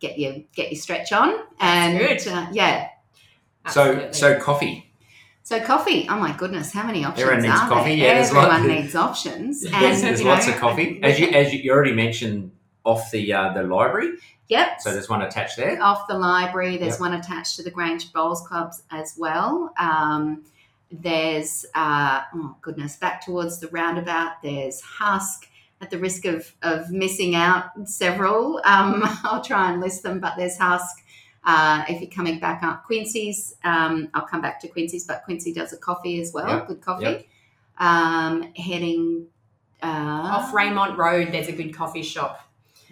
get 0.00 0.18
your 0.18 0.34
get 0.54 0.70
your 0.72 0.80
stretch 0.80 1.12
on. 1.12 1.34
And 1.60 1.98
good. 1.98 2.26
Uh, 2.26 2.46
yeah, 2.52 2.88
so 3.68 4.10
so 4.12 4.40
coffee. 4.40 4.87
So 5.48 5.58
coffee. 5.64 6.06
Oh 6.10 6.18
my 6.18 6.36
goodness, 6.36 6.72
how 6.72 6.84
many 6.86 7.06
options 7.06 7.22
Everyone 7.22 7.42
needs 7.42 7.60
are 7.60 7.68
coffee, 7.68 7.96
there? 8.00 8.14
yeah, 8.14 8.26
Everyone 8.26 8.68
needs 8.68 8.94
options. 8.94 9.64
And, 9.72 9.96
There's, 10.02 10.22
lots 10.22 10.46
know, 10.46 10.52
of 10.52 10.58
coffee, 10.60 11.00
as 11.02 11.18
you 11.18 11.28
as 11.28 11.54
you, 11.54 11.60
you 11.60 11.72
already 11.72 11.92
mentioned 11.92 12.52
off 12.84 13.10
the 13.10 13.32
uh, 13.32 13.54
the 13.54 13.62
library. 13.62 14.10
Yep. 14.48 14.82
So 14.82 14.92
there's 14.92 15.08
one 15.08 15.22
attached 15.22 15.56
there. 15.56 15.82
off 15.82 16.06
the 16.06 16.18
library. 16.18 16.76
There's 16.76 16.94
Yep. 16.94 17.00
one 17.00 17.14
attached 17.14 17.56
to 17.56 17.62
the 17.62 17.70
Grange 17.70 18.12
Bowls 18.12 18.46
Clubs 18.46 18.82
as 18.90 19.14
well. 19.18 19.72
Um, 19.78 20.44
there's, 20.90 21.66
uh, 21.74 22.22
oh 22.34 22.56
goodness, 22.62 22.96
back 22.96 23.24
towards 23.24 23.58
the 23.58 23.68
roundabout, 23.68 24.42
there's 24.42 24.80
Husk. 24.80 25.46
At 25.80 25.90
the 25.90 25.98
risk 25.98 26.24
of, 26.24 26.52
of 26.62 26.90
missing 26.90 27.36
out 27.36 27.66
several, 27.84 28.60
um, 28.64 29.02
I'll 29.24 29.44
try 29.44 29.70
and 29.70 29.80
list 29.80 30.02
them, 30.02 30.18
but 30.18 30.34
there's 30.36 30.58
Husk. 30.58 31.04
Uh, 31.50 31.82
if 31.88 32.00
you're 32.02 32.10
coming 32.10 32.38
back 32.38 32.62
up 32.62 32.84
Quincy's, 32.84 33.54
um, 33.64 34.08
I'll 34.12 34.26
come 34.26 34.42
back 34.42 34.60
to 34.60 34.68
Quincy's, 34.68 35.04
but 35.06 35.22
Quincy 35.24 35.52
does 35.54 35.72
a 35.72 35.78
coffee 35.78 36.20
as 36.20 36.30
well, 36.34 36.46
Yep, 36.46 36.66
good 36.68 36.80
coffee. 36.82 37.04
yep. 37.04 37.26
Um, 37.78 38.42
heading 38.54 39.26
uh, 39.82 39.86
Off 39.86 40.52
Raymond 40.52 40.98
Road, 40.98 41.28
there's 41.32 41.48
a 41.48 41.52
good 41.52 41.74
coffee 41.74 42.02
shop. 42.02 42.40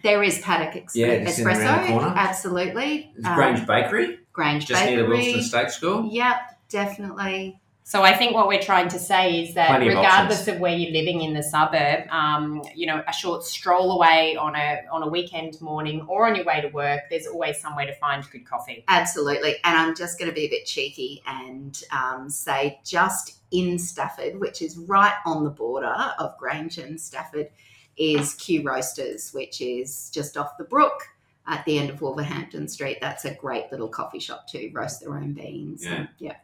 There 0.03 0.23
is 0.23 0.39
Paddock 0.39 0.75
Ex- 0.75 0.97
Yeah, 0.97 1.23
just 1.25 1.37
the 1.37 1.43
Espresso, 1.45 1.87
corner. 1.89 2.15
absolutely. 2.17 3.13
It's 3.17 3.27
Um, 3.27 3.35
Grange 3.35 3.67
Bakery, 3.67 4.21
Grange 4.33 4.65
just 4.67 4.83
near 4.87 5.03
the 5.03 5.09
Bakery. 5.09 5.35
Wilston 5.35 5.43
State 5.43 5.71
School. 5.71 6.09
Yep, 6.11 6.37
definitely. 6.71 7.61
So 7.89 8.03
I 8.03 8.17
think 8.17 8.35
what 8.35 8.49
we're 8.49 8.61
trying 8.61 8.89
to 8.89 8.99
say 8.99 9.45
is 9.45 9.55
that 9.55 9.69
Plenty 9.69 9.91
regardless 9.91 10.41
options. 10.41 10.57
of 10.57 10.61
where 10.61 10.77
you're 10.77 10.91
living 10.91 11.23
in 11.23 11.35
the 11.35 11.43
suburb, 11.45 12.09
um, 12.11 12.65
you 12.75 12.85
know, 12.85 13.01
a 13.07 13.13
short 13.13 13.45
stroll 13.45 13.93
away 13.93 14.35
on 14.35 14.57
a 14.57 14.83
on 14.91 15.05
a 15.05 15.09
weekend 15.09 15.61
morning 15.61 16.05
or 16.09 16.27
on 16.27 16.35
your 16.35 16.45
way 16.45 16.61
to 16.61 16.67
work, 16.71 17.03
there's 17.11 17.29
always 17.29 17.61
somewhere 17.61 17.87
to 17.87 17.95
find 17.95 18.29
good 18.33 18.45
coffee. 18.45 18.83
Absolutely. 18.89 19.59
And 19.63 19.79
I'm 19.79 19.95
just 19.95 20.19
going 20.19 20.29
to 20.29 20.35
be 20.35 20.47
a 20.47 20.49
bit 20.49 20.67
cheeky 20.67 21.23
and 21.29 21.81
um, 21.93 22.29
say 22.29 22.81
just 22.85 23.37
in 23.53 23.79
Stafford, 23.79 24.41
which 24.41 24.63
is 24.63 24.77
right 24.77 25.15
on 25.25 25.45
the 25.45 25.51
border 25.51 25.95
of 26.19 26.37
Grange 26.39 26.79
and 26.79 27.01
Stafford, 27.01 27.51
is 27.97 28.35
Q 28.35 28.65
Roasters, 28.65 29.33
which 29.33 29.61
is 29.61 30.11
just 30.11 30.37
off 30.37 30.59
the 30.59 30.65
brook 30.65 31.07
at 31.47 31.65
the 31.65 31.79
end 31.79 31.91
of 31.91 32.03
Wolverhampton 32.03 32.67
Street. 32.67 32.99
That's 33.01 33.25
a 33.27 33.35
great 33.35 33.71
little 33.71 33.89
coffee 33.89 34.19
shop 34.19 34.49
to 34.49 34.73
roast 34.75 35.03
their 35.03 35.15
own 35.15 35.35
beans. 35.35 35.85
Yeah. 35.85 35.95
And, 35.95 36.09
yeah. 36.19 36.37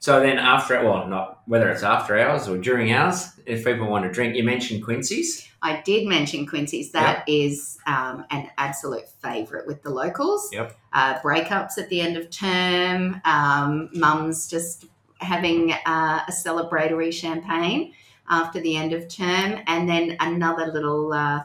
So 0.00 0.20
then 0.20 0.38
after, 0.38 0.82
well, 0.84 1.08
not 1.08 1.42
whether 1.46 1.68
it's 1.70 1.82
after 1.82 2.18
hours 2.18 2.48
or 2.48 2.56
during 2.56 2.92
hours, 2.92 3.32
if 3.46 3.64
people 3.64 3.88
want 3.88 4.04
to 4.04 4.12
drink, 4.12 4.36
you 4.36 4.44
mentioned 4.44 4.84
Quincy's. 4.84 5.48
I 5.60 5.80
did 5.84 6.06
mention 6.06 6.46
Quincy's. 6.46 6.92
That 6.92 7.24
is 7.28 7.78
um, 7.86 8.24
an 8.30 8.48
absolute 8.58 9.08
favourite 9.20 9.66
with 9.66 9.82
the 9.82 9.90
locals. 9.90 10.48
Yep. 10.52 10.76
Uh, 10.92 11.18
breakups 11.18 11.78
at 11.78 11.88
the 11.88 12.00
end 12.00 12.16
of 12.16 12.30
term, 12.30 13.20
um, 13.24 13.90
mums 13.92 14.48
just 14.48 14.86
having 15.20 15.72
uh, 15.72 16.20
a 16.28 16.32
celebratory 16.32 17.12
champagne 17.12 17.92
after 18.30 18.60
the 18.60 18.76
end 18.76 18.92
of 18.92 19.08
term, 19.08 19.60
and 19.66 19.88
then 19.88 20.16
another 20.20 20.66
little 20.66 21.12
uh, 21.12 21.42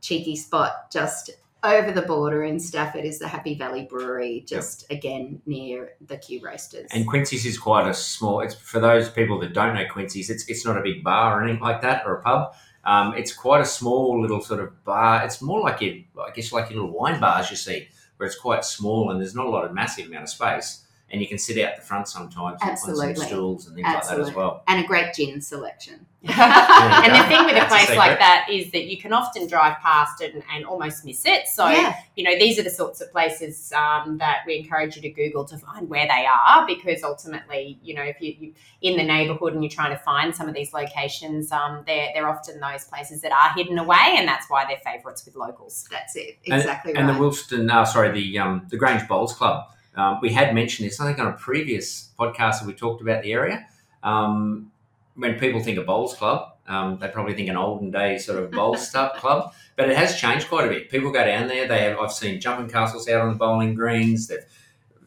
cheeky 0.00 0.34
spot 0.34 0.90
just 0.90 1.30
over 1.64 1.92
the 1.92 2.02
border 2.02 2.42
in 2.42 2.58
Stafford 2.58 3.04
is 3.04 3.18
the 3.18 3.28
Happy 3.28 3.54
Valley 3.54 3.86
Brewery, 3.88 4.44
just 4.46 4.84
again 4.90 5.40
near 5.46 5.94
the 6.06 6.16
Q 6.16 6.40
Roasters. 6.42 6.90
And 6.92 7.06
Quincy's 7.06 7.46
is 7.46 7.58
quite 7.58 7.88
a 7.88 7.94
small. 7.94 8.40
It's 8.40 8.54
for 8.54 8.80
those 8.80 9.08
people 9.08 9.38
that 9.40 9.52
don't 9.52 9.74
know 9.74 9.84
Quincy's. 9.90 10.30
It's 10.30 10.48
it's 10.48 10.64
not 10.64 10.76
a 10.76 10.82
big 10.82 11.04
bar 11.04 11.38
or 11.38 11.44
anything 11.44 11.62
like 11.62 11.82
that 11.82 12.02
or 12.06 12.14
a 12.14 12.22
pub. 12.22 12.54
Um, 12.84 13.14
it's 13.14 13.32
quite 13.32 13.60
a 13.60 13.64
small 13.64 14.20
little 14.20 14.40
sort 14.40 14.60
of 14.60 14.84
bar. 14.84 15.24
It's 15.24 15.40
more 15.40 15.60
like 15.60 15.80
your, 15.80 15.94
I 16.20 16.32
guess, 16.34 16.52
like 16.52 16.70
your 16.70 16.80
little 16.80 16.98
wine 16.98 17.20
bars 17.20 17.50
you 17.50 17.56
see, 17.56 17.88
where 18.16 18.26
it's 18.26 18.38
quite 18.38 18.64
small 18.64 19.10
and 19.10 19.20
there's 19.20 19.34
not 19.34 19.46
a 19.46 19.50
lot 19.50 19.64
of 19.64 19.72
massive 19.72 20.06
amount 20.06 20.24
of 20.24 20.28
space, 20.30 20.81
and 21.12 21.20
you 21.20 21.28
can 21.28 21.38
sit 21.38 21.62
out 21.64 21.76
the 21.76 21.82
front 21.82 22.08
sometimes 22.08 22.60
on 22.62 22.70
Absolutely. 22.70 23.14
some 23.14 23.26
stools 23.26 23.66
and 23.66 23.76
things 23.76 23.86
like 23.86 24.08
that 24.08 24.18
as 24.18 24.34
well. 24.34 24.64
and 24.66 24.82
a 24.82 24.86
great 24.86 25.14
gin 25.14 25.40
selection. 25.40 26.06
and 26.24 27.12
the 27.12 27.26
thing 27.26 27.44
with 27.44 27.56
a 27.56 27.58
That's 27.58 27.74
a 27.74 27.86
place 27.86 27.98
like 27.98 28.18
that 28.20 28.46
is 28.48 28.70
that 28.70 28.84
you 28.84 28.96
can 28.96 29.12
often 29.12 29.48
drive 29.48 29.78
past 29.78 30.20
it 30.22 30.32
and, 30.34 30.44
and 30.54 30.64
almost 30.64 31.04
miss 31.04 31.26
it. 31.26 31.48
So, 31.48 31.68
yeah, 31.68 31.96
you 32.14 32.22
know, 32.22 32.38
these 32.38 32.60
are 32.60 32.62
the 32.62 32.70
sorts 32.70 33.00
of 33.00 33.10
places 33.10 33.72
um, 33.72 34.18
that 34.18 34.42
we 34.46 34.56
encourage 34.56 34.94
you 34.94 35.02
to 35.02 35.10
Google 35.10 35.44
to 35.46 35.58
find 35.58 35.88
where 35.88 36.06
they 36.06 36.24
are 36.24 36.64
because 36.64 37.02
ultimately, 37.02 37.76
you 37.82 37.94
know, 37.94 38.04
if 38.04 38.20
you, 38.20 38.36
you 38.38 38.54
in 38.82 38.96
the 38.96 39.02
neighbourhood 39.02 39.54
and 39.54 39.64
you're 39.64 39.70
trying 39.70 39.90
to 39.90 39.98
find 39.98 40.32
some 40.34 40.48
of 40.48 40.54
these 40.54 40.72
locations, 40.72 41.50
um, 41.50 41.82
they're, 41.88 42.10
they're 42.14 42.28
often 42.28 42.60
those 42.60 42.84
places 42.84 43.20
that 43.22 43.32
are 43.32 43.52
hidden 43.56 43.76
away 43.78 44.14
and 44.16 44.28
that's 44.28 44.48
why 44.48 44.64
they're 44.64 44.78
favourites 44.78 45.24
with 45.24 45.34
locals. 45.34 45.88
that's 45.90 46.14
it. 46.14 46.38
Exactly 46.44 46.94
And 46.94 47.08
right. 47.08 47.18
the 47.18 47.20
Wilston, 47.20 47.68
uh, 47.68 47.84
sorry, 47.84 48.12
the 48.12 48.38
um, 48.38 48.64
the 48.68 48.76
Grange 48.76 49.06
Bowls 49.08 49.32
Club. 49.32 49.66
Um, 49.94 50.18
we 50.22 50.32
had 50.32 50.54
mentioned 50.54 50.88
this, 50.88 51.00
I 51.00 51.06
think, 51.06 51.18
on 51.18 51.26
a 51.26 51.32
previous 51.32 52.10
podcast 52.18 52.60
that 52.60 52.66
we 52.66 52.72
talked 52.74 53.02
about 53.02 53.22
the 53.22 53.32
area. 53.32 53.66
Um, 54.02 54.70
when 55.14 55.38
people 55.38 55.62
think 55.62 55.78
of 55.78 55.86
bowls 55.86 56.14
club, 56.14 56.54
um, 56.66 56.98
they 56.98 57.08
probably 57.08 57.34
think 57.34 57.48
an 57.48 57.56
olden 57.56 57.90
day 57.90 58.18
sort 58.18 58.42
of 58.42 58.50
bowls 58.50 58.86
stuff 58.88 59.14
club, 59.16 59.52
but 59.76 59.90
it 59.90 59.96
has 59.96 60.18
changed 60.18 60.48
quite 60.48 60.66
a 60.66 60.68
bit. 60.68 60.90
People 60.90 61.10
go 61.10 61.24
down 61.24 61.48
there. 61.48 61.68
They 61.68 61.80
have 61.80 61.98
I've 61.98 62.12
seen 62.12 62.40
jumping 62.40 62.68
castles 62.68 63.08
out 63.08 63.20
on 63.20 63.30
the 63.30 63.38
bowling 63.38 63.74
greens. 63.74 64.28
They've 64.28 64.44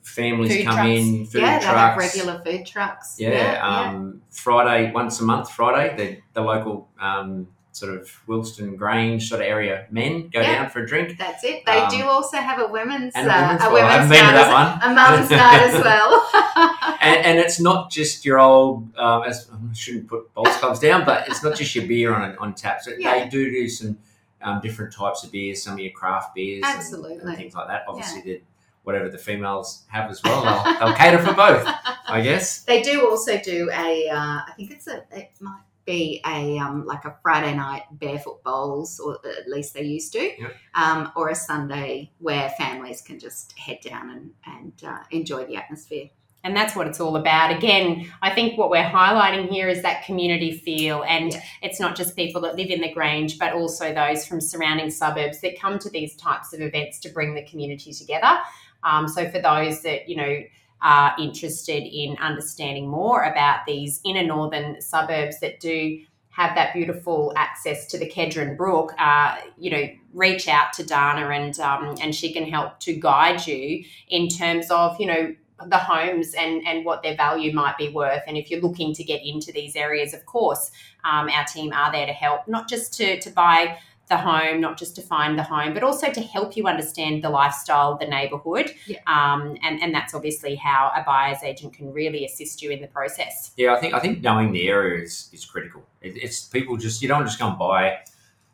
families 0.04 0.56
Food 0.56 0.66
come 0.66 0.76
trucks. 0.76 0.88
in, 0.90 1.26
food 1.26 1.42
yeah, 1.42 1.60
trucks. 1.60 1.66
they 1.66 1.72
have 1.72 1.98
regular 1.98 2.42
food 2.46 2.66
trucks. 2.66 3.16
Yeah, 3.18 3.60
um, 3.68 4.22
Friday 4.30 4.92
once 4.92 5.20
a 5.20 5.24
month. 5.24 5.50
Friday, 5.52 5.96
the 5.98 6.40
the 6.40 6.46
local 6.46 6.90
um, 7.00 7.48
sort 7.76 7.94
of 7.94 8.10
Wilston 8.26 8.78
Grange 8.78 9.28
sort 9.28 9.42
of 9.42 9.48
area 9.48 9.86
men 9.92 10.30
go 10.30 10.40
Yeah. 10.40 10.62
down 10.62 10.70
for 10.70 10.80
a 10.84 10.88
drink. 10.88 11.18
That's 11.18 11.44
it. 11.44 11.66
They 11.66 11.74
Um, 11.80 11.90
do 11.92 12.04
also 12.06 12.38
have 12.38 12.60
a 12.60 12.68
women's, 12.68 13.14
and 13.16 13.28
uh, 13.30 13.34
a 13.34 13.38
women's 13.38 13.62
a. 13.62 13.66
I 13.66 13.82
haven't 13.92 14.10
women's 14.10 14.10
night 14.10 14.36
as- 14.36 14.84
a 14.86 14.94
mum's 14.94 15.30
night 15.30 15.62
as 15.62 15.84
well. 15.84 16.30
and, 17.02 17.26
and 17.26 17.40
it's 17.40 17.60
not 17.60 17.92
just 17.92 18.24
your 18.24 18.40
old. 18.40 18.96
Um, 18.98 19.24
as, 19.24 19.50
I 19.52 19.74
shouldn't 19.74 20.08
put 20.08 20.34
bowls 20.34 20.56
clubs 20.56 20.80
down, 20.80 21.04
but 21.04 21.28
it's 21.28 21.44
not 21.44 21.56
just 21.58 21.76
your 21.76 21.86
beer 21.86 22.14
on 22.16 22.38
on 22.38 22.54
tap. 22.54 22.82
So 22.82 22.92
Yeah. 22.98 23.20
they 23.26 23.30
do 23.30 23.52
do 23.52 23.68
some 23.68 23.98
um, 24.42 24.62
different 24.62 24.94
types 24.94 25.24
of 25.26 25.32
beers, 25.34 25.62
some 25.62 25.74
of 25.74 25.80
your 25.80 25.92
craft 25.92 26.34
beers, 26.34 26.64
and- 26.66 26.78
Absolutely. 26.78 27.18
and, 27.28 27.36
things 27.38 27.56
like 27.56 27.68
that. 27.68 27.84
Obviously, 27.90 28.22
the, 28.22 28.42
whatever 28.84 29.10
the 29.10 29.18
females 29.18 29.84
have 29.88 30.10
as 30.10 30.24
well, 30.24 30.44
they'll, 30.44 30.80
they'll 30.80 30.96
cater 30.96 31.18
for 31.18 31.34
both, 31.34 31.68
I 32.08 32.22
guess. 32.22 32.60
they 32.70 32.82
do 32.82 33.10
also 33.10 33.38
do 33.40 33.70
a. 33.74 34.08
Uh, 34.08 34.16
I 34.48 34.52
think 34.56 34.72
it's 34.72 34.88
a. 34.88 35.04
It 35.12 35.32
might 35.42 35.60
be 35.86 36.22
a 36.26 36.58
um, 36.58 36.86
like 36.86 37.06
a 37.06 37.16
Friday 37.22 37.56
night 37.56 37.84
barefoot 37.92 38.44
bowls, 38.44 39.00
or 39.00 39.20
at 39.26 39.48
least 39.48 39.74
they 39.74 39.84
used 39.84 40.14
to, 40.14 40.20
Yep. 40.42 40.56
um, 40.74 41.12
or 41.16 41.30
a 41.30 41.36
Sunday 41.36 42.12
where 42.20 42.50
families 42.58 43.02
can 43.02 43.20
just 43.20 43.58
head 43.58 43.80
down 43.82 44.10
and 44.10 44.32
and 44.46 44.74
uh, 44.86 45.04
enjoy 45.12 45.46
the 45.46 45.56
atmosphere. 45.58 46.10
And 46.44 46.56
that's 46.56 46.76
what 46.76 46.86
it's 46.86 47.00
all 47.00 47.16
about. 47.16 47.50
Again, 47.56 48.08
I 48.22 48.30
think 48.30 48.56
what 48.56 48.70
we're 48.70 48.84
highlighting 48.84 49.50
here 49.50 49.68
is 49.68 49.82
that 49.82 50.06
community 50.06 50.52
feel. 50.56 51.04
And 51.04 51.34
Yeah. 51.34 51.42
it's 51.64 51.80
not 51.80 51.96
just 51.96 52.16
people 52.16 52.40
that 52.42 52.56
live 52.56 52.70
in 52.70 52.82
the 52.82 52.94
Grange, 52.94 53.40
but 53.40 53.54
also 53.54 53.92
those 53.96 54.28
from 54.28 54.40
surrounding 54.40 54.92
suburbs 54.92 55.42
that 55.42 55.60
come 55.60 55.80
to 55.80 55.90
these 55.90 56.16
types 56.16 56.54
of 56.54 56.62
events 56.62 57.00
to 57.00 57.10
bring 57.10 57.34
the 57.34 57.42
community 57.46 57.92
together. 57.94 58.38
Um, 58.84 59.08
so 59.08 59.28
for 59.32 59.40
those 59.40 59.82
that, 59.82 60.08
you 60.08 60.18
know, 60.18 60.44
are 60.82 61.16
interested 61.20 61.84
in 61.84 62.18
understanding 62.18 62.88
more 62.88 63.24
about 63.24 63.66
these 63.66 64.02
inner 64.06 64.24
northern 64.24 64.82
suburbs 64.82 65.40
that 65.40 65.60
do 65.60 66.00
have 66.30 66.54
that 66.56 66.74
beautiful 66.74 67.32
access 67.38 67.88
to 67.88 67.98
the 67.98 68.10
Kedron 68.10 68.58
Brook, 68.58 68.94
uh, 69.00 69.38
you 69.58 69.72
know, 69.72 69.88
reach 70.14 70.50
out 70.50 70.74
to 70.74 70.84
Dana 70.84 71.30
and 71.30 71.58
um, 71.60 71.96
and 72.02 72.14
she 72.14 72.34
can 72.34 72.46
help 72.46 72.80
to 72.82 72.94
guide 72.94 73.48
you 73.48 73.86
in 74.10 74.28
terms 74.28 74.70
of, 74.70 75.00
you 75.00 75.08
know, 75.08 75.34
the 75.68 75.78
homes 75.78 76.34
and 76.34 76.68
and 76.68 76.84
what 76.84 77.04
their 77.04 77.16
value 77.16 77.54
might 77.54 77.78
be 77.78 77.88
worth. 77.88 78.22
And 78.28 78.36
if 78.36 78.52
you're 78.52 78.60
looking 78.60 78.94
to 78.96 79.04
get 79.04 79.26
into 79.26 79.54
these 79.54 79.78
areas, 79.78 80.14
of 80.14 80.26
course, 80.26 80.72
um, 81.06 81.30
our 81.30 81.46
team 81.46 81.72
are 81.72 81.92
there 81.92 82.06
to 82.06 82.14
help, 82.14 82.48
not 82.50 82.68
just 82.68 82.94
to 82.96 83.18
to 83.22 83.30
buy 83.30 83.78
the 84.08 84.18
home, 84.18 84.62
not 84.62 84.78
just 84.78 84.96
to 84.96 85.02
find 85.02 85.38
the 85.38 85.44
home, 85.44 85.74
but 85.74 85.84
also 85.84 86.12
to 86.12 86.22
help 86.22 86.56
you 86.56 86.68
understand 86.68 87.24
the 87.24 87.30
lifestyle 87.30 87.98
the 87.98 88.06
neighbourhood. 88.06 88.72
Yeah. 88.86 89.00
Um, 89.08 89.58
and 89.64 89.82
and 89.82 89.94
that's 89.94 90.14
obviously 90.14 90.56
how 90.56 90.92
a 90.96 91.04
buyer's 91.04 91.42
agent 91.44 91.74
can 91.74 91.92
really 91.92 92.24
assist 92.26 92.62
you 92.62 92.70
in 92.72 92.82
the 92.82 92.88
process. 92.88 93.52
Yeah, 93.58 93.74
I 93.74 93.80
think 93.80 93.94
I 93.94 94.00
think 94.00 94.22
knowing 94.22 94.52
the 94.52 94.68
area 94.68 95.04
is, 95.04 95.30
is 95.34 95.46
critical. 95.46 95.84
It, 96.02 96.16
it's 96.18 96.44
people 96.44 96.78
just 96.78 97.02
you 97.02 97.08
don't 97.08 97.26
just 97.26 97.40
go 97.40 97.48
and 97.48 97.58
buy 97.58 98.00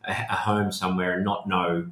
a, 0.06 0.12
a 0.12 0.36
home 0.36 0.72
somewhere 0.72 1.16
and 1.16 1.26
not 1.26 1.48
know 1.48 1.92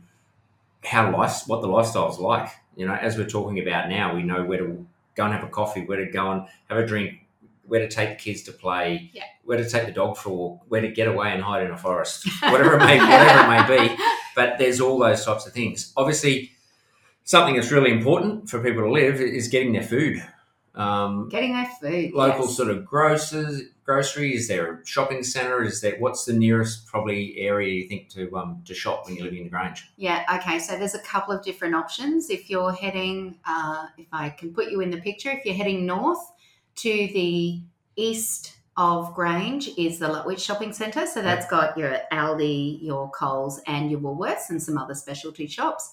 how 0.86 1.16
life 1.16 1.44
what 1.48 1.62
the 1.62 1.68
lifestyle's 1.68 2.20
like. 2.20 2.50
You 2.76 2.88
know, 2.88 2.94
as 2.94 3.18
we're 3.18 3.28
talking 3.28 3.60
about 3.60 3.90
now, 3.90 4.16
we 4.16 4.24
know 4.24 4.46
where 4.46 4.60
to 4.60 4.86
go 5.16 5.26
and 5.26 5.34
have 5.34 5.44
a 5.44 5.48
coffee, 5.50 5.86
where 5.86 6.04
to 6.04 6.10
go 6.10 6.32
and 6.32 6.48
have 6.70 6.78
a 6.78 6.86
drink, 6.86 7.26
where 7.70 7.80
to 7.80 7.88
take 7.88 8.10
the 8.10 8.16
kids 8.16 8.44
to 8.44 8.52
play, 8.52 9.12
Yeah. 9.14 9.24
where 9.44 9.58
to 9.58 9.70
take 9.70 9.86
the 9.86 9.92
dog 9.92 10.18
for 10.18 10.30
a 10.30 10.34
walk, 10.34 10.62
where 10.68 10.82
to 10.82 10.90
get 10.90 11.08
away 11.08 11.32
and 11.32 11.42
hide 11.42 11.64
in 11.66 11.72
a 11.72 11.78
forest, 11.78 12.28
whatever 12.44 12.76
it 12.76 12.80
may 12.80 12.98
whatever 13.00 13.54
it 13.54 13.68
may 13.70 13.88
be. 13.88 14.04
But 14.36 14.58
there's 14.58 14.80
all 14.82 15.00
those 15.00 15.24
types 15.26 15.46
of 15.48 15.54
things. 15.54 15.94
Obviously, 15.98 16.52
something 17.24 17.56
that's 17.56 17.72
really 17.72 17.92
important 17.92 18.50
for 18.50 18.62
people 18.64 18.84
to 18.84 18.92
live 18.92 19.22
is 19.22 19.48
getting 19.48 19.74
their 19.74 19.84
food. 19.84 20.24
Um, 20.76 21.28
Getting 21.30 21.54
their 21.54 21.70
food. 21.82 22.14
local 22.14 22.46
yes. 22.46 22.56
sort 22.56 22.70
of 22.70 22.86
grocers, 22.86 23.64
grocery? 23.84 24.36
Is 24.36 24.48
there 24.48 24.74
a 24.76 24.86
shopping 24.86 25.24
centre? 25.24 25.62
Is 25.64 25.82
there 25.82 25.98
what's 26.00 26.24
the 26.26 26.32
nearest 26.32 26.86
probably 26.88 27.36
area 27.38 27.74
you 27.74 27.88
think 27.90 28.08
to 28.12 28.34
um, 28.38 28.62
to 28.66 28.74
shop 28.74 29.06
when 29.06 29.16
you're 29.16 29.26
living 29.26 29.40
in 29.40 29.44
the 29.46 29.50
Grange? 29.50 29.92
Yeah, 29.98 30.24
okay. 30.36 30.58
So 30.60 30.78
there's 30.78 30.96
a 30.96 31.00
couple 31.02 31.34
of 31.36 31.44
different 31.44 31.76
options. 31.76 32.30
If 32.30 32.50
you're 32.50 32.72
heading, 32.72 33.40
uh, 33.46 33.88
if 33.98 34.08
I 34.14 34.30
can 34.30 34.54
put 34.54 34.70
you 34.72 34.80
in 34.80 34.90
the 34.90 35.02
picture, 35.02 35.32
if 35.32 35.44
you're 35.44 35.56
heading 35.56 35.86
north 35.86 36.20
to 36.82 36.90
the 37.14 37.62
east 37.96 38.56
of 38.78 39.14
Grange 39.14 39.70
is 39.78 40.00
the 40.00 40.08
Lutwyche 40.08 40.40
Shopping 40.40 40.72
Centre. 40.72 41.06
So 41.06 41.22
that's 41.22 41.46
got 41.48 41.78
your 41.78 41.98
Aldi, 42.14 42.82
your 42.82 43.10
Coles, 43.12 43.60
and 43.68 43.92
your 43.92 44.00
Woolworths 44.00 44.50
and 44.50 44.62
some 44.62 44.78
other 44.78 44.96
specialty 44.96 45.48
shops. 45.48 45.92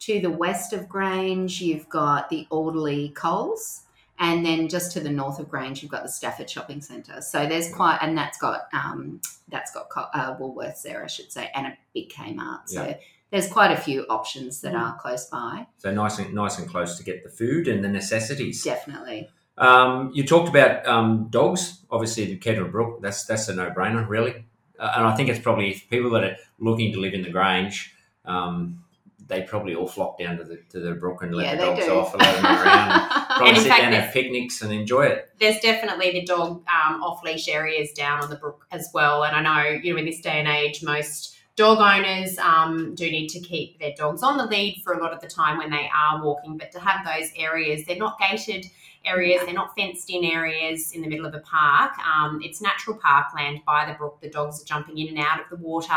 To 0.00 0.20
the 0.20 0.30
west 0.30 0.74
of 0.74 0.88
Grange, 0.88 1.62
you've 1.62 1.88
got 1.88 2.28
the 2.28 2.46
Alderley 2.50 3.14
Coles. 3.14 3.82
And 4.18 4.44
then 4.44 4.68
just 4.68 4.92
to 4.92 5.00
the 5.00 5.08
north 5.10 5.38
of 5.38 5.48
Grange, 5.48 5.82
you've 5.82 5.90
got 5.90 6.02
the 6.02 6.10
Stafford 6.10 6.48
Shopping 6.50 6.80
Centre. 6.82 7.20
So 7.22 7.46
there's 7.46 7.72
quite, 7.72 7.98
and 8.02 8.16
that's 8.16 8.38
got 8.38 8.68
um, 8.74 9.20
that's 9.48 9.72
got 9.72 9.88
uh, 10.14 10.36
Woolworths 10.36 10.82
there, 10.82 11.02
I 11.04 11.06
should 11.06 11.32
say, 11.32 11.50
and 11.54 11.66
a 11.68 11.78
big 11.94 12.10
Kmart. 12.10 12.60
So 12.66 12.82
Yeah. 12.84 12.96
there's 13.30 13.48
quite 13.48 13.72
a 13.72 13.76
few 13.76 14.02
options 14.08 14.60
that 14.62 14.72
Mm. 14.74 14.80
are 14.80 14.98
close 14.98 15.26
by. 15.26 15.66
So 15.78 15.92
nice 15.92 16.18
and 16.18 16.34
nice 16.34 16.58
and 16.58 16.68
close 16.68 16.96
to 16.98 17.04
get 17.04 17.24
the 17.24 17.30
food 17.30 17.68
and 17.68 17.82
the 17.84 17.88
necessities. 17.88 18.62
Definitely. 18.64 19.28
Um, 19.58 20.10
you 20.14 20.24
talked 20.26 20.48
about 20.48 20.86
um, 20.86 21.28
dogs. 21.30 21.80
Obviously, 21.90 22.26
the 22.26 22.38
Kedron 22.38 22.70
Brook. 22.70 23.00
That's 23.02 23.24
that's 23.24 23.48
a 23.48 23.54
no 23.54 23.70
brainer, 23.70 24.06
really. 24.08 24.44
Uh, 24.78 24.92
and 24.96 25.06
I 25.06 25.14
think 25.16 25.28
it's 25.30 25.38
probably 25.40 25.82
people 25.90 26.10
that 26.10 26.24
are 26.24 26.36
looking 26.58 26.92
to 26.92 27.00
live 27.00 27.14
in 27.14 27.22
the 27.22 27.30
Grange. 27.30 27.94
Um, 28.24 28.82
they 29.28 29.42
probably 29.42 29.74
all 29.74 29.88
flock 29.88 30.18
down 30.18 30.36
to 30.38 30.44
the 30.44 30.56
to 30.70 30.78
the 30.80 30.92
brook 30.92 31.22
and 31.22 31.34
let 31.34 31.46
yeah, 31.46 31.54
the 31.56 31.62
dogs 31.62 31.84
do. 31.86 31.92
off 31.92 32.12
and 32.12 32.22
let 32.22 32.36
them 32.36 32.44
around. 32.44 32.90
And 32.92 33.10
probably 33.26 33.48
And 33.48 33.58
sit 33.58 33.68
fact, 33.68 33.82
down 33.82 33.92
and 33.92 34.02
have 34.02 34.12
picnics 34.12 34.62
and 34.62 34.72
enjoy 34.72 35.06
it. 35.06 35.30
there's 35.40 35.58
definitely 35.60 36.12
the 36.12 36.24
dog 36.24 36.62
um, 36.68 37.02
off 37.02 37.24
leash 37.24 37.48
areas 37.48 37.90
down 37.92 38.22
on 38.22 38.30
the 38.30 38.36
brook 38.36 38.66
as 38.70 38.88
well. 38.94 39.24
And 39.24 39.34
I 39.34 39.42
know, 39.42 39.80
you 39.82 39.92
know, 39.94 39.98
in 39.98 40.04
this 40.06 40.20
day 40.20 40.38
and 40.38 40.46
age, 40.46 40.82
most 40.84 41.36
dog 41.56 41.78
owners 41.78 42.38
um, 42.38 42.94
do 42.94 43.10
need 43.10 43.28
to 43.28 43.40
keep 43.40 43.80
their 43.80 43.94
dogs 43.96 44.22
on 44.22 44.36
the 44.36 44.46
lead 44.46 44.80
for 44.84 44.92
a 44.92 45.02
lot 45.02 45.12
of 45.12 45.20
the 45.20 45.26
time 45.26 45.58
when 45.58 45.70
they 45.70 45.90
are 45.92 46.22
walking. 46.24 46.56
But 46.56 46.70
to 46.72 46.78
have 46.80 47.04
those 47.04 47.30
areas, 47.36 47.84
they're 47.84 47.96
not 47.96 48.18
gated 48.20 48.66
areas, 49.06 49.42
they're 49.44 49.54
not 49.54 49.74
fenced 49.74 50.10
in 50.10 50.24
areas 50.24 50.92
in 50.92 51.02
the 51.02 51.08
middle 51.08 51.26
of 51.26 51.34
a 51.34 51.40
park. 51.40 51.92
Um, 51.98 52.40
it's 52.42 52.60
natural 52.60 52.96
parkland 52.96 53.60
by 53.64 53.86
the 53.86 53.94
brook. 53.94 54.20
The 54.20 54.30
dogs 54.30 54.60
are 54.60 54.64
jumping 54.64 54.98
in 54.98 55.08
and 55.08 55.18
out 55.18 55.40
of 55.40 55.48
the 55.50 55.56
water 55.56 55.94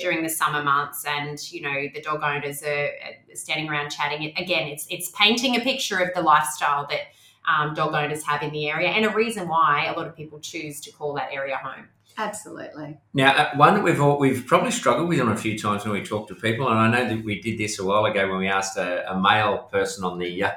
during 0.00 0.22
the 0.22 0.28
summer 0.28 0.62
months 0.62 1.04
and 1.04 1.52
you 1.52 1.62
know 1.62 1.88
the 1.94 2.00
dog 2.00 2.22
owners 2.22 2.62
are 2.62 2.90
are 3.30 3.34
standing 3.34 3.68
around 3.68 3.90
chatting 3.90 4.32
again 4.36 4.68
it's 4.68 4.86
it's 4.90 5.10
painting 5.10 5.56
a 5.56 5.60
picture 5.60 5.98
of 5.98 6.08
the 6.14 6.22
lifestyle 6.22 6.86
that 6.88 7.00
um, 7.48 7.74
dog 7.74 7.94
owners 7.94 8.22
have 8.22 8.42
in 8.42 8.50
the 8.52 8.68
area 8.68 8.88
and 8.88 9.04
a 9.04 9.10
reason 9.10 9.48
why 9.48 9.86
a 9.86 9.96
lot 9.96 10.06
of 10.06 10.16
people 10.16 10.38
choose 10.40 10.80
to 10.80 10.92
call 10.92 11.14
that 11.14 11.30
area 11.32 11.56
home 11.56 11.88
Absolutely. 12.18 12.98
Now, 13.14 13.34
uh, 13.34 13.56
one 13.56 13.74
that 13.74 13.82
we've 13.82 14.00
all, 14.00 14.18
we've 14.18 14.44
probably 14.44 14.72
struggled 14.72 15.08
with 15.08 15.20
on 15.20 15.30
a 15.30 15.36
few 15.36 15.58
times 15.58 15.84
when 15.84 15.94
we 15.94 16.04
talk 16.04 16.28
to 16.28 16.34
people, 16.34 16.68
and 16.68 16.78
I 16.78 16.90
know 16.90 17.08
that 17.08 17.24
we 17.24 17.40
did 17.40 17.56
this 17.56 17.78
a 17.78 17.84
while 17.84 18.04
ago 18.04 18.28
when 18.28 18.40
we 18.40 18.48
asked 18.48 18.76
a, 18.76 19.10
a 19.10 19.18
male 19.18 19.68
person 19.72 20.04
on 20.04 20.18
the 20.18 20.42
uh, 20.42 20.50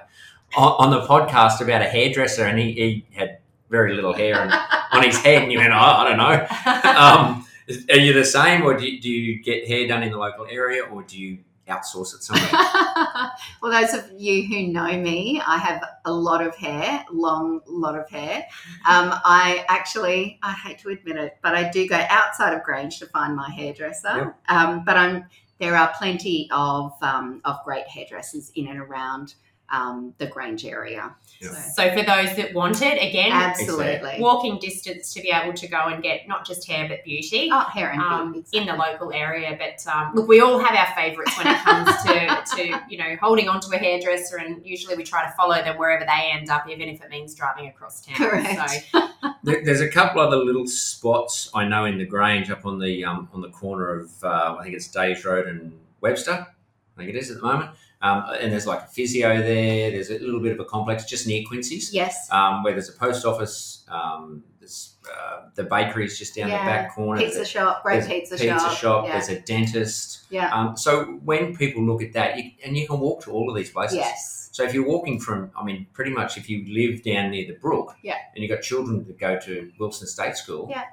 on, 0.58 0.86
on 0.86 0.90
the 0.92 1.06
podcast 1.08 1.62
about 1.62 1.82
a 1.82 1.86
hairdresser, 1.86 2.46
and 2.46 2.60
he, 2.60 2.72
he 2.74 3.06
had 3.12 3.40
very 3.70 3.96
little 3.96 4.14
hair 4.14 4.36
and, 4.42 4.54
on 4.92 5.04
his 5.04 5.18
head, 5.18 5.44
and 5.44 5.52
you 5.52 5.58
went, 5.58 5.74
oh, 5.74 5.78
I 5.78 6.08
don't 6.08 6.18
know. 6.18 6.48
Um, 6.94 7.46
are 7.90 7.98
you 7.98 8.12
the 8.12 8.26
same, 8.26 8.64
or 8.64 8.76
do 8.76 8.86
you, 8.86 9.00
do 9.00 9.10
you 9.10 9.42
get 9.42 9.66
hair 9.66 9.88
done 9.88 10.04
in 10.04 10.12
the 10.12 10.18
local 10.18 10.46
area, 10.50 10.84
or 10.84 11.02
do 11.02 11.18
you 11.18 11.40
outsource 11.68 12.14
it 12.14 12.22
somewhere? 12.22 12.50
well, 13.62 13.72
those 13.72 13.94
of 13.94 14.12
you 14.18 14.46
who 14.46 14.68
know 14.68 14.98
me, 14.98 15.42
I 15.46 15.58
have 15.58 15.84
a 16.06 16.12
lot 16.12 16.46
of 16.46 16.56
hair, 16.56 17.06
long 17.12 17.62
lot 17.66 17.98
of 17.98 18.10
hair. 18.10 18.46
Um, 18.88 19.14
I 19.24 19.66
actually, 19.70 20.40
I 20.44 20.52
hate 20.54 20.80
to 20.80 20.90
admit 20.90 21.16
it, 21.16 21.38
but 21.42 21.56
I 21.56 21.70
do 21.70 21.88
go 21.88 22.06
outside 22.10 22.54
of 22.54 22.64
Grange 22.64 23.00
to 23.00 23.06
find 23.08 23.36
my 23.36 23.50
hairdresser. 23.50 24.18
Yep. 24.18 24.36
Um, 24.50 24.84
but 24.86 24.98
I'm 24.98 25.26
there 25.60 25.76
are 25.78 25.94
plenty 25.98 26.50
of 26.52 26.92
um, 27.02 27.42
of 27.46 27.64
great 27.64 27.88
hairdressers 27.88 28.52
in 28.56 28.68
and 28.68 28.80
around 28.80 29.36
um, 29.70 30.14
the 30.18 30.28
Grange 30.28 30.66
area. 30.66 31.16
Yeah. 31.40 31.50
So, 31.50 31.84
so 31.84 31.90
for 31.90 32.04
those 32.04 32.36
that 32.38 32.54
want 32.54 32.82
it 32.82 33.02
again 33.02 33.32
absolutely. 33.32 34.18
walking 34.20 34.60
distance 34.60 35.14
to 35.14 35.22
be 35.22 35.30
able 35.30 35.54
to 35.54 35.68
go 35.68 35.88
and 35.88 36.02
get 36.02 36.28
not 36.28 36.46
just 36.46 36.68
hair 36.68 36.88
but 36.88 37.04
beauty 37.04 37.50
Oh, 37.52 37.60
hair 37.62 37.92
and 37.92 38.02
um, 38.02 38.34
beauty, 38.34 38.58
in 38.58 38.66
the 38.66 38.74
local 38.74 39.12
area. 39.12 39.58
But 39.60 39.86
um, 39.92 40.14
look, 40.14 40.28
we 40.28 40.42
all 40.42 40.60
have 40.60 40.76
our 40.76 40.96
favourites 40.96 41.38
when 41.38 41.48
it 41.48 41.58
comes 41.60 41.90
to, 42.04 42.56
to 42.56 42.82
you 42.90 42.98
know 42.98 43.16
holding 43.22 43.50
on 43.50 43.60
to 43.62 43.76
a 43.76 43.78
hairdresser, 43.78 44.38
and 44.38 44.66
usually 44.66 44.96
we 44.96 45.04
try 45.04 45.26
to 45.26 45.32
follow 45.32 45.56
them 45.56 45.78
wherever 45.78 46.06
they 46.06 46.32
end 46.32 46.50
up, 46.50 46.70
even 46.70 46.88
if 46.88 47.04
it 47.04 47.10
means 47.10 47.34
driving 47.34 47.68
across 47.68 48.06
town. 48.06 48.16
Correct. 48.16 48.90
So 48.94 49.10
there's 49.44 49.82
a 49.82 49.90
couple 49.90 50.22
other 50.22 50.38
little 50.38 50.68
spots 50.68 51.50
I 51.54 51.66
know 51.68 51.86
in 51.86 51.98
the 51.98 52.06
Grange 52.06 52.50
up 52.50 52.66
on 52.66 52.80
the 52.80 53.04
um, 53.04 53.28
on 53.34 53.42
the 53.42 53.50
corner 53.50 54.00
of 54.00 54.24
uh, 54.24 54.58
I 54.60 54.64
think 54.64 54.76
it's 54.76 54.88
Days 54.88 55.26
Road 55.26 55.48
and 55.48 55.78
Webster. 56.02 56.32
I 56.32 56.98
think 56.98 57.10
it 57.10 57.16
is 57.16 57.30
at 57.32 57.38
the 57.38 57.44
moment. 57.44 57.72
Um, 58.04 58.26
and 58.40 58.52
there's 58.52 58.68
like 58.68 58.82
a 58.84 58.88
physio 58.88 59.38
there. 59.42 59.90
There's 59.92 60.10
a 60.10 60.20
little 60.20 60.42
bit 60.42 60.52
of 60.52 60.60
a 60.60 60.66
complex 60.66 61.06
just 61.06 61.26
near 61.26 61.42
Quincy's, 61.48 61.94
yes, 61.94 62.28
um, 62.32 62.62
where 62.62 62.74
there's 62.74 62.90
a 62.90 62.94
post 62.94 63.26
office. 63.26 63.86
Um, 63.90 64.44
there's 64.60 64.96
uh, 65.10 65.46
the 65.56 65.64
bakery 65.64 66.06
is 66.06 66.20
just 66.20 66.36
down 66.36 66.50
Yeah, 66.50 66.64
the 66.66 66.70
back 66.70 66.96
corner. 66.96 67.20
pizza 67.20 67.38
There's 67.38 67.50
shop, 67.50 67.82
great 67.84 67.96
there's 68.02 68.06
a 68.08 68.10
pizza, 68.10 68.38
pizza 68.38 68.76
shop. 68.76 69.06
Yeah, 69.06 69.14
There's 69.14 69.30
a 69.30 69.40
dentist. 69.42 70.24
yeah. 70.30 70.54
Um, 70.54 70.76
so 70.78 71.06
when 71.24 71.56
people 71.56 71.84
look 71.86 72.02
at 72.04 72.14
that, 72.14 72.38
you, 72.38 72.52
and 72.66 72.78
you 72.78 72.86
can 72.88 73.00
walk 73.00 73.24
to 73.24 73.32
all 73.32 73.50
of 73.50 73.56
these 73.56 73.70
places. 73.72 73.98
yes. 73.98 74.50
So 74.52 74.64
if 74.64 74.74
you're 74.74 74.86
walking 74.88 75.20
from, 75.20 75.52
I 75.60 75.64
mean, 75.64 75.88
pretty 75.94 76.12
much 76.12 76.38
if 76.38 76.50
you 76.50 76.66
live 76.74 77.04
down 77.04 77.32
near 77.32 77.48
the 77.48 77.54
brook, 77.60 77.96
Yeah. 78.04 78.18
and 78.36 78.44
you've 78.44 78.52
got 78.52 78.62
children 78.62 79.04
that 79.08 79.18
go 79.18 79.40
to 79.40 79.72
Wilston 79.80 80.06
State 80.08 80.36
School, 80.38 80.68
Yeah. 80.70 80.84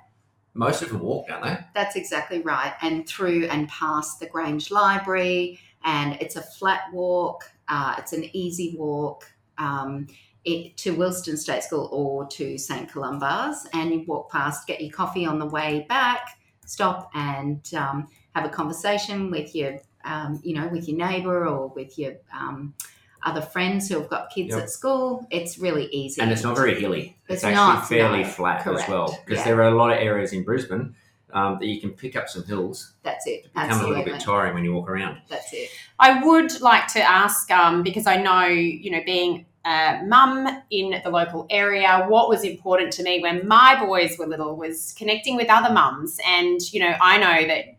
most 0.55 0.81
of 0.83 0.89
them 0.91 1.01
walk, 1.01 1.29
don't 1.29 1.43
they? 1.43 1.59
That's 1.75 1.95
exactly 1.97 2.41
right. 2.41 2.73
And 2.83 3.07
through 3.07 3.45
and 3.47 3.69
past 3.69 4.19
the 4.21 4.27
Grange 4.27 4.71
Library, 4.71 5.59
and 5.85 6.15
it's 6.21 6.37
a 6.37 6.43
flat 6.43 6.83
walk. 6.93 7.51
Uh, 7.69 7.95
it's 7.99 8.13
an 8.13 8.25
easy 8.33 8.75
walk 8.77 9.31
um, 9.59 10.07
it, 10.45 10.77
to 10.79 10.95
Wilston 10.97 11.37
State 11.37 11.63
School 11.63 11.89
or 11.93 12.27
to 12.29 12.59
St 12.59 12.91
Columba's, 12.91 13.67
and 13.73 13.93
you 13.93 14.05
walk 14.07 14.31
past, 14.31 14.67
get 14.67 14.81
your 14.81 14.93
coffee 14.93 15.27
on 15.27 15.39
the 15.39 15.47
way 15.47 15.87
back, 15.89 16.39
stop 16.67 17.11
and 17.15 17.73
um, 17.75 18.09
have 18.35 18.45
a 18.45 18.49
conversation 18.49 19.31
with 19.31 19.55
your, 19.55 19.79
um, 20.05 20.41
you 20.43 20.55
know, 20.55 20.69
with 20.69 20.89
your 20.89 20.97
neighbour 20.97 21.47
or 21.47 21.69
with 21.69 21.99
your 21.99 22.15
um, 22.35 22.75
other 23.23 23.43
friends 23.43 23.89
who 23.89 23.99
have 24.01 24.09
got 24.09 24.31
kids 24.31 24.51
Yep. 24.55 24.63
at 24.63 24.71
school. 24.71 25.27
It's 25.31 25.59
really 25.59 25.87
easy. 25.87 26.21
And 26.23 26.33
it's 26.33 26.43
not 26.43 26.57
very 26.57 26.81
hilly. 26.81 27.19
It's, 27.29 27.37
It's 27.37 27.45
actually 27.45 27.55
not, 27.75 27.89
fairly 27.89 28.23
no. 28.23 28.29
flat 28.29 28.65
Correct. 28.65 28.85
as 28.85 28.89
well, 28.89 29.19
because 29.25 29.41
Yeah. 29.41 29.45
there 29.45 29.57
are 29.63 29.69
a 29.69 29.75
lot 29.77 29.91
of 29.93 29.99
areas 29.99 30.33
in 30.33 30.43
Brisbane 30.43 30.95
um, 31.33 31.59
that 31.59 31.67
you 31.67 31.81
can 31.81 31.91
pick 31.91 32.17
up 32.17 32.29
some 32.29 32.45
hills. 32.45 32.93
That's 33.03 33.27
it. 33.27 33.53
Become 33.55 33.81
a 33.81 33.89
little 33.89 34.05
bit 34.05 34.21
tiring 34.21 34.55
when 34.55 34.65
you 34.65 34.75
walk 34.75 34.89
around. 34.89 35.21
That's 35.29 35.53
it. 35.53 35.71
I 35.99 36.25
would 36.25 36.61
like 36.61 36.87
to 36.95 37.01
ask, 37.01 37.51
um, 37.51 37.83
because 37.83 38.07
I 38.07 38.17
know, 38.17 38.47
you 38.47 38.91
know, 38.91 39.01
being 39.05 39.47
a 39.65 40.03
mum 40.07 40.63
in 40.71 41.01
the 41.05 41.11
local 41.11 41.47
area, 41.51 42.07
what 42.09 42.29
was 42.29 42.45
important 42.45 42.93
to 42.95 43.03
me 43.03 43.21
when 43.21 43.47
my 43.47 43.79
boys 43.85 44.17
were 44.19 44.27
little 44.27 44.57
was 44.57 44.95
connecting 44.97 45.37
with 45.37 45.51
other 45.51 45.73
mums. 45.73 46.19
And, 46.27 46.61
you 46.73 46.81
know, 46.81 46.95
I 47.01 47.19
know 47.19 47.47
that, 47.47 47.77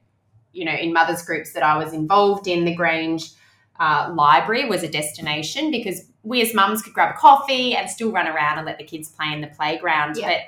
you 0.54 0.66
know, 0.66 0.74
in 0.74 0.94
mothers 0.94 1.24
groups 1.24 1.54
that 1.54 1.64
I 1.64 1.78
was 1.78 1.94
involved 1.94 2.48
in, 2.48 2.66
the 2.66 2.76
Grange 2.76 3.32
uh, 3.80 4.12
Library 4.14 4.66
was 4.66 4.84
a 4.84 4.88
destination 4.88 5.72
because 5.72 6.04
we 6.24 6.42
as 6.42 6.54
mums 6.54 6.84
could 6.84 6.94
grab 6.94 7.16
a 7.16 7.18
coffee 7.18 7.76
and 7.76 7.90
still 7.90 8.12
run 8.12 8.28
around 8.28 8.60
and 8.60 8.66
let 8.68 8.78
the 8.78 8.84
kids 8.84 9.10
play 9.10 9.34
in 9.34 9.42
the 9.42 9.48
playground. 9.48 10.18
Yeah. 10.18 10.28
But 10.28 10.40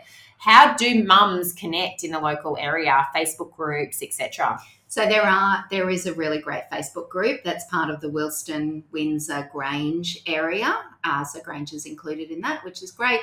how 0.43 0.73
do 0.75 1.05
mums 1.05 1.53
connect 1.53 2.03
in 2.03 2.11
the 2.11 2.19
local 2.19 2.57
area, 2.59 3.07
Facebook 3.15 3.55
groups, 3.55 4.03
etc.? 4.03 4.59
So 4.89 5.05
there 5.07 5.23
are 5.23 5.63
there 5.71 5.89
is 5.89 6.05
a 6.05 6.13
really 6.13 6.39
great 6.39 6.63
Facebook 6.69 7.07
group 7.07 7.45
that's 7.45 7.63
part 7.71 7.89
of 7.89 8.01
the 8.01 8.09
Wilston 8.09 8.83
Windsor 8.91 9.49
Grange 9.53 10.21
area. 10.27 10.83
Uh, 11.05 11.23
so 11.23 11.39
Grange 11.39 11.71
is 11.71 11.85
included 11.85 12.29
in 12.29 12.41
that, 12.41 12.61
which 12.65 12.83
is 12.83 12.91
great. 12.91 13.21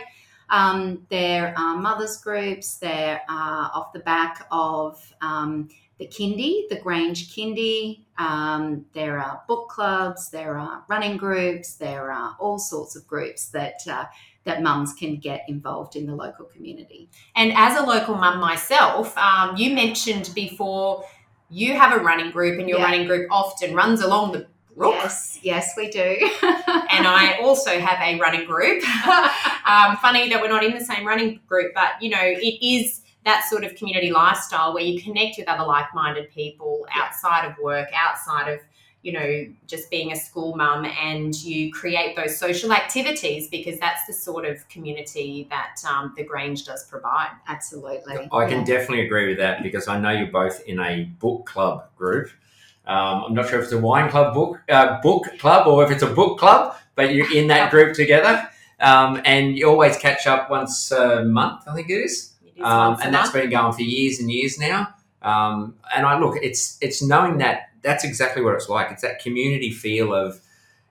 Um, 0.48 1.06
there 1.10 1.52
are 1.58 1.76
mothers 1.76 2.16
groups. 2.16 2.78
There 2.78 3.20
are 3.28 3.70
off 3.74 3.92
the 3.92 4.00
back 4.00 4.46
of 4.50 4.98
um, 5.20 5.68
the 5.98 6.06
kindy, 6.06 6.70
the 6.70 6.80
Grange 6.80 7.36
kindy. 7.36 8.00
Um, 8.16 8.86
there 8.94 9.18
are 9.18 9.42
book 9.46 9.68
clubs. 9.68 10.30
There 10.30 10.58
are 10.58 10.84
running 10.88 11.18
groups. 11.18 11.74
There 11.74 12.10
are 12.10 12.34
all 12.40 12.58
sorts 12.58 12.96
of 12.96 13.06
groups 13.06 13.50
that 13.50 13.80
uh, 13.86 14.06
that 14.44 14.62
mums 14.62 14.92
can 14.94 15.16
get 15.16 15.44
involved 15.48 15.96
in 15.96 16.06
the 16.06 16.14
local 16.14 16.46
community. 16.46 17.10
And 17.36 17.52
as 17.54 17.78
a 17.78 17.82
local 17.84 18.14
mum 18.14 18.40
myself, 18.40 19.16
um, 19.18 19.56
you 19.56 19.74
mentioned 19.74 20.30
before 20.34 21.04
you 21.50 21.74
have 21.76 21.92
a 21.98 22.02
running 22.02 22.30
group, 22.30 22.58
and 22.58 22.68
your 22.68 22.78
Yeah. 22.78 22.84
running 22.84 23.06
group 23.06 23.28
often 23.30 23.74
runs 23.74 24.00
along 24.00 24.32
the 24.32 24.46
brook. 24.76 24.94
Yes, 24.94 25.38
yes, 25.42 25.74
we 25.76 25.90
do. 25.90 26.16
And 26.92 27.06
I 27.06 27.38
also 27.42 27.78
have 27.78 27.98
a 28.00 28.18
running 28.20 28.46
group. 28.46 28.82
um, 29.66 29.96
funny 29.98 30.28
that 30.28 30.38
we're 30.40 30.48
not 30.48 30.64
in 30.64 30.72
the 30.72 30.84
same 30.84 31.06
running 31.06 31.40
group, 31.48 31.72
but 31.74 32.00
you 32.00 32.10
know, 32.10 32.20
it 32.22 32.58
is 32.64 33.02
that 33.24 33.44
sort 33.50 33.64
of 33.64 33.74
community 33.74 34.10
lifestyle 34.10 34.72
where 34.72 34.82
you 34.82 35.00
connect 35.02 35.36
with 35.38 35.46
other 35.48 35.64
like-minded 35.64 36.30
people 36.30 36.86
Yeah. 36.94 37.02
outside 37.02 37.44
of 37.50 37.58
work, 37.58 37.88
outside 37.94 38.48
of 38.48 38.60
you 39.02 39.12
know 39.12 39.46
just 39.66 39.90
being 39.90 40.12
a 40.12 40.16
school 40.16 40.54
mum, 40.56 40.84
and 41.00 41.34
you 41.42 41.72
create 41.72 42.16
those 42.16 42.36
social 42.36 42.72
activities 42.72 43.48
because 43.48 43.78
that's 43.80 44.06
the 44.06 44.12
sort 44.12 44.44
of 44.44 44.68
community 44.68 45.46
that 45.50 45.76
um, 45.90 46.12
the 46.16 46.22
Grange 46.24 46.64
does 46.66 46.84
provide. 46.86 47.30
Absolutely. 47.48 48.28
I 48.32 48.46
can 48.46 48.58
Yeah. 48.60 48.64
definitely 48.64 49.06
agree 49.06 49.28
with 49.28 49.38
that 49.38 49.62
because 49.62 49.88
I 49.88 49.98
know 49.98 50.10
you're 50.10 50.26
both 50.30 50.60
in 50.66 50.78
a 50.80 51.04
book 51.18 51.46
club 51.46 51.84
group. 51.96 52.30
Um, 52.86 53.24
I'm 53.24 53.34
not 53.34 53.48
sure 53.48 53.58
if 53.58 53.64
it's 53.64 53.72
a 53.72 53.78
wine 53.78 54.10
club 54.10 54.34
book 54.34 54.60
uh, 54.68 55.00
book 55.00 55.24
club 55.38 55.66
or 55.66 55.84
if 55.84 55.90
it's 55.90 56.02
a 56.02 56.12
book 56.12 56.38
club, 56.38 56.76
but 56.94 57.14
you're 57.14 57.32
in 57.32 57.46
that 57.48 57.70
group 57.74 57.94
together, 57.94 58.48
um, 58.80 59.20
and 59.24 59.56
you 59.56 59.68
always 59.68 59.96
catch 59.96 60.26
up 60.26 60.50
once 60.50 60.90
a 60.90 61.24
month. 61.24 61.62
I 61.68 61.74
think 61.74 61.88
it 61.88 61.94
is, 61.94 62.34
It 62.44 62.58
is 62.58 62.64
um, 62.64 62.88
once 62.88 63.00
a 63.00 63.04
and 63.04 63.14
that's 63.14 63.32
month. 63.32 63.42
been 63.44 63.50
going 63.50 63.72
for 63.72 63.82
years 63.82 64.18
and 64.20 64.30
years 64.30 64.58
now. 64.58 64.94
Um, 65.22 65.74
and 65.94 66.06
I 66.06 66.18
look, 66.18 66.36
it's 66.42 66.78
it's 66.80 67.02
knowing 67.02 67.38
that 67.38 67.70
that's 67.82 68.04
exactly 68.04 68.42
what 68.42 68.54
it's 68.54 68.68
like. 68.68 68.90
It's 68.90 69.02
that 69.02 69.20
community 69.22 69.70
feel 69.70 70.14
of, 70.14 70.40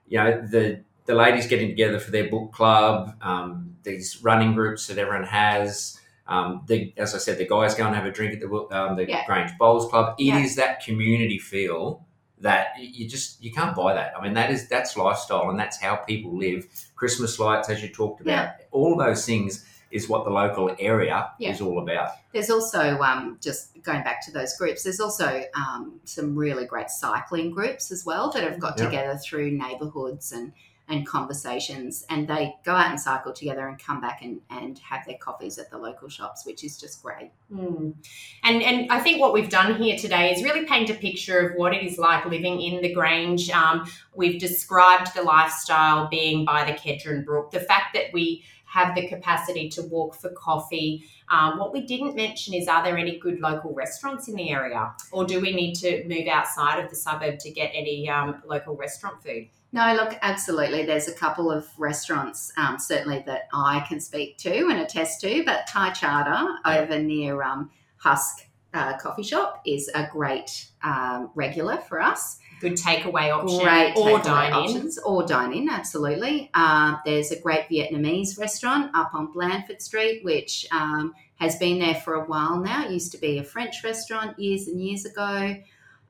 you 0.08 0.18
know, 0.18 0.40
the 0.46 0.82
the 1.06 1.14
ladies 1.14 1.46
getting 1.46 1.68
together 1.68 1.98
for 1.98 2.10
their 2.10 2.28
book 2.28 2.52
club, 2.52 3.14
um, 3.22 3.76
these 3.82 4.22
running 4.22 4.54
groups 4.54 4.86
that 4.86 4.98
everyone 4.98 5.24
has. 5.26 5.96
Um, 6.28 6.62
the, 6.68 6.92
as 6.96 7.12
I 7.12 7.18
said, 7.18 7.38
the 7.38 7.46
guys 7.46 7.74
go 7.74 7.84
and 7.86 7.94
have 7.96 8.06
a 8.06 8.12
drink 8.12 8.34
at 8.34 8.40
the 8.40 8.48
um, 8.70 8.94
the 8.96 9.08
Yeah. 9.08 9.26
Grange 9.26 9.50
Bowls 9.58 9.90
Club. 9.90 10.14
It 10.18 10.32
is 10.34 10.56
Yeah. 10.56 10.66
that 10.66 10.84
community 10.84 11.38
feel 11.38 12.06
that 12.38 12.68
you 12.78 13.08
just 13.08 13.42
you 13.42 13.52
can't 13.52 13.74
buy 13.74 13.94
that. 13.94 14.12
I 14.16 14.22
mean, 14.22 14.34
that 14.34 14.50
is 14.50 14.68
that's 14.68 14.96
lifestyle 14.96 15.50
and 15.50 15.58
that's 15.58 15.80
how 15.80 15.96
people 15.96 16.36
live. 16.38 16.66
Christmas 16.94 17.38
lights, 17.40 17.68
as 17.68 17.82
you 17.82 17.88
talked 17.88 18.20
about, 18.20 18.30
Yeah. 18.30 18.52
all 18.70 18.96
those 18.96 19.26
things 19.26 19.66
is 19.90 20.08
what 20.08 20.24
the 20.24 20.30
local 20.30 20.74
area 20.78 21.30
Yeah. 21.38 21.50
is 21.50 21.60
all 21.60 21.80
about. 21.82 22.10
There's 22.32 22.50
also 22.50 22.98
um, 23.00 23.38
just 23.40 23.82
going 23.82 24.02
back 24.04 24.24
to 24.26 24.32
those 24.32 24.56
groups. 24.56 24.84
There's 24.84 25.00
also 25.00 25.42
um, 25.54 26.00
some 26.04 26.36
really 26.36 26.64
great 26.64 26.90
cycling 26.90 27.50
groups 27.50 27.90
as 27.90 28.04
well 28.04 28.30
that 28.32 28.42
have 28.42 28.58
got 28.58 28.78
Yeah. 28.78 28.84
together 28.86 29.18
through 29.18 29.50
neighbourhoods 29.52 30.32
and 30.32 30.52
and 30.88 31.06
conversations, 31.06 32.04
and 32.10 32.26
they 32.26 32.52
go 32.64 32.72
out 32.72 32.90
and 32.90 33.00
cycle 33.00 33.32
together 33.32 33.68
and 33.68 33.78
come 33.78 34.00
back 34.00 34.22
and, 34.22 34.40
and 34.50 34.76
have 34.80 35.06
their 35.06 35.16
coffees 35.18 35.56
at 35.56 35.70
the 35.70 35.78
local 35.78 36.08
shops, 36.08 36.44
which 36.44 36.64
is 36.64 36.76
just 36.80 37.00
great. 37.00 37.30
Mm. 37.54 37.94
And 38.42 38.62
and 38.62 38.90
I 38.90 38.98
think 38.98 39.20
what 39.20 39.32
we've 39.32 39.48
done 39.48 39.80
here 39.80 39.96
today 39.96 40.32
is 40.32 40.42
really 40.42 40.66
paint 40.66 40.90
a 40.90 40.94
picture 40.94 41.38
of 41.48 41.56
what 41.56 41.72
it 41.72 41.84
is 41.84 41.96
like 41.96 42.26
living 42.26 42.60
in 42.60 42.82
the 42.82 42.92
Grange. 42.92 43.48
Um, 43.50 43.88
we've 44.16 44.40
described 44.40 45.14
the 45.14 45.22
lifestyle 45.22 46.08
being 46.08 46.44
by 46.44 46.64
the 46.64 46.72
Kedron 46.72 47.24
Brook, 47.24 47.52
the 47.52 47.60
fact 47.60 47.94
that 47.94 48.06
we 48.12 48.42
have 48.70 48.94
the 48.94 49.08
capacity 49.08 49.68
to 49.68 49.82
walk 49.82 50.14
for 50.14 50.30
coffee. 50.30 51.04
Um, 51.28 51.58
what 51.58 51.72
we 51.72 51.82
didn't 51.82 52.14
mention 52.14 52.54
is 52.54 52.68
are 52.68 52.82
there 52.84 52.96
any 52.96 53.18
good 53.18 53.40
local 53.40 53.74
restaurants 53.74 54.28
in 54.28 54.34
the 54.36 54.50
area, 54.50 54.92
or 55.10 55.24
do 55.24 55.40
we 55.40 55.52
need 55.52 55.74
to 55.76 56.04
move 56.06 56.28
outside 56.28 56.82
of 56.82 56.88
the 56.88 56.96
suburb 56.96 57.38
to 57.40 57.50
get 57.50 57.70
any 57.74 58.08
um, 58.08 58.42
local 58.46 58.76
restaurant 58.76 59.22
food? 59.22 59.48
No, 59.72 59.94
look, 59.94 60.18
absolutely. 60.22 60.84
There's 60.84 61.06
a 61.06 61.14
couple 61.14 61.50
of 61.50 61.66
restaurants, 61.78 62.52
um, 62.56 62.78
certainly 62.78 63.22
that 63.26 63.48
I 63.52 63.84
can 63.88 64.00
speak 64.00 64.36
to 64.38 64.68
and 64.68 64.80
attest 64.80 65.20
to, 65.20 65.44
but 65.44 65.66
Thai 65.68 65.90
Charter 65.90 66.56
over 66.64 66.98
near 66.98 67.42
um, 67.42 67.70
Husk 67.98 68.46
uh, 68.74 68.96
Coffee 68.98 69.22
Shop 69.22 69.62
is 69.64 69.88
a 69.94 70.08
great 70.10 70.70
um, 70.82 71.30
regular 71.34 71.76
for 71.76 72.00
us. 72.00 72.39
Good 72.60 72.74
takeaway 72.74 73.32
option 73.34 73.60
Great 73.60 73.94
or 73.96 74.18
takeaway 74.20 74.22
dine 74.24 74.48
in. 74.52 74.54
options 74.54 74.98
or 74.98 75.26
dine 75.26 75.52
in, 75.54 75.68
absolutely. 75.70 76.50
Um, 76.54 76.98
there's 77.04 77.30
a 77.32 77.40
great 77.40 77.68
Vietnamese 77.70 78.38
restaurant 78.38 78.90
up 78.94 79.14
on 79.14 79.32
Blandford 79.32 79.80
Street, 79.80 80.22
which 80.24 80.66
um, 80.70 81.14
has 81.36 81.56
been 81.56 81.78
there 81.78 81.94
for 81.94 82.14
a 82.14 82.24
while 82.24 82.60
now. 82.60 82.84
It 82.84 82.90
used 82.92 83.12
to 83.12 83.18
be 83.18 83.38
a 83.38 83.44
French 83.44 83.82
restaurant 83.82 84.38
years 84.38 84.68
and 84.68 84.80
years 84.80 85.06
ago. 85.06 85.56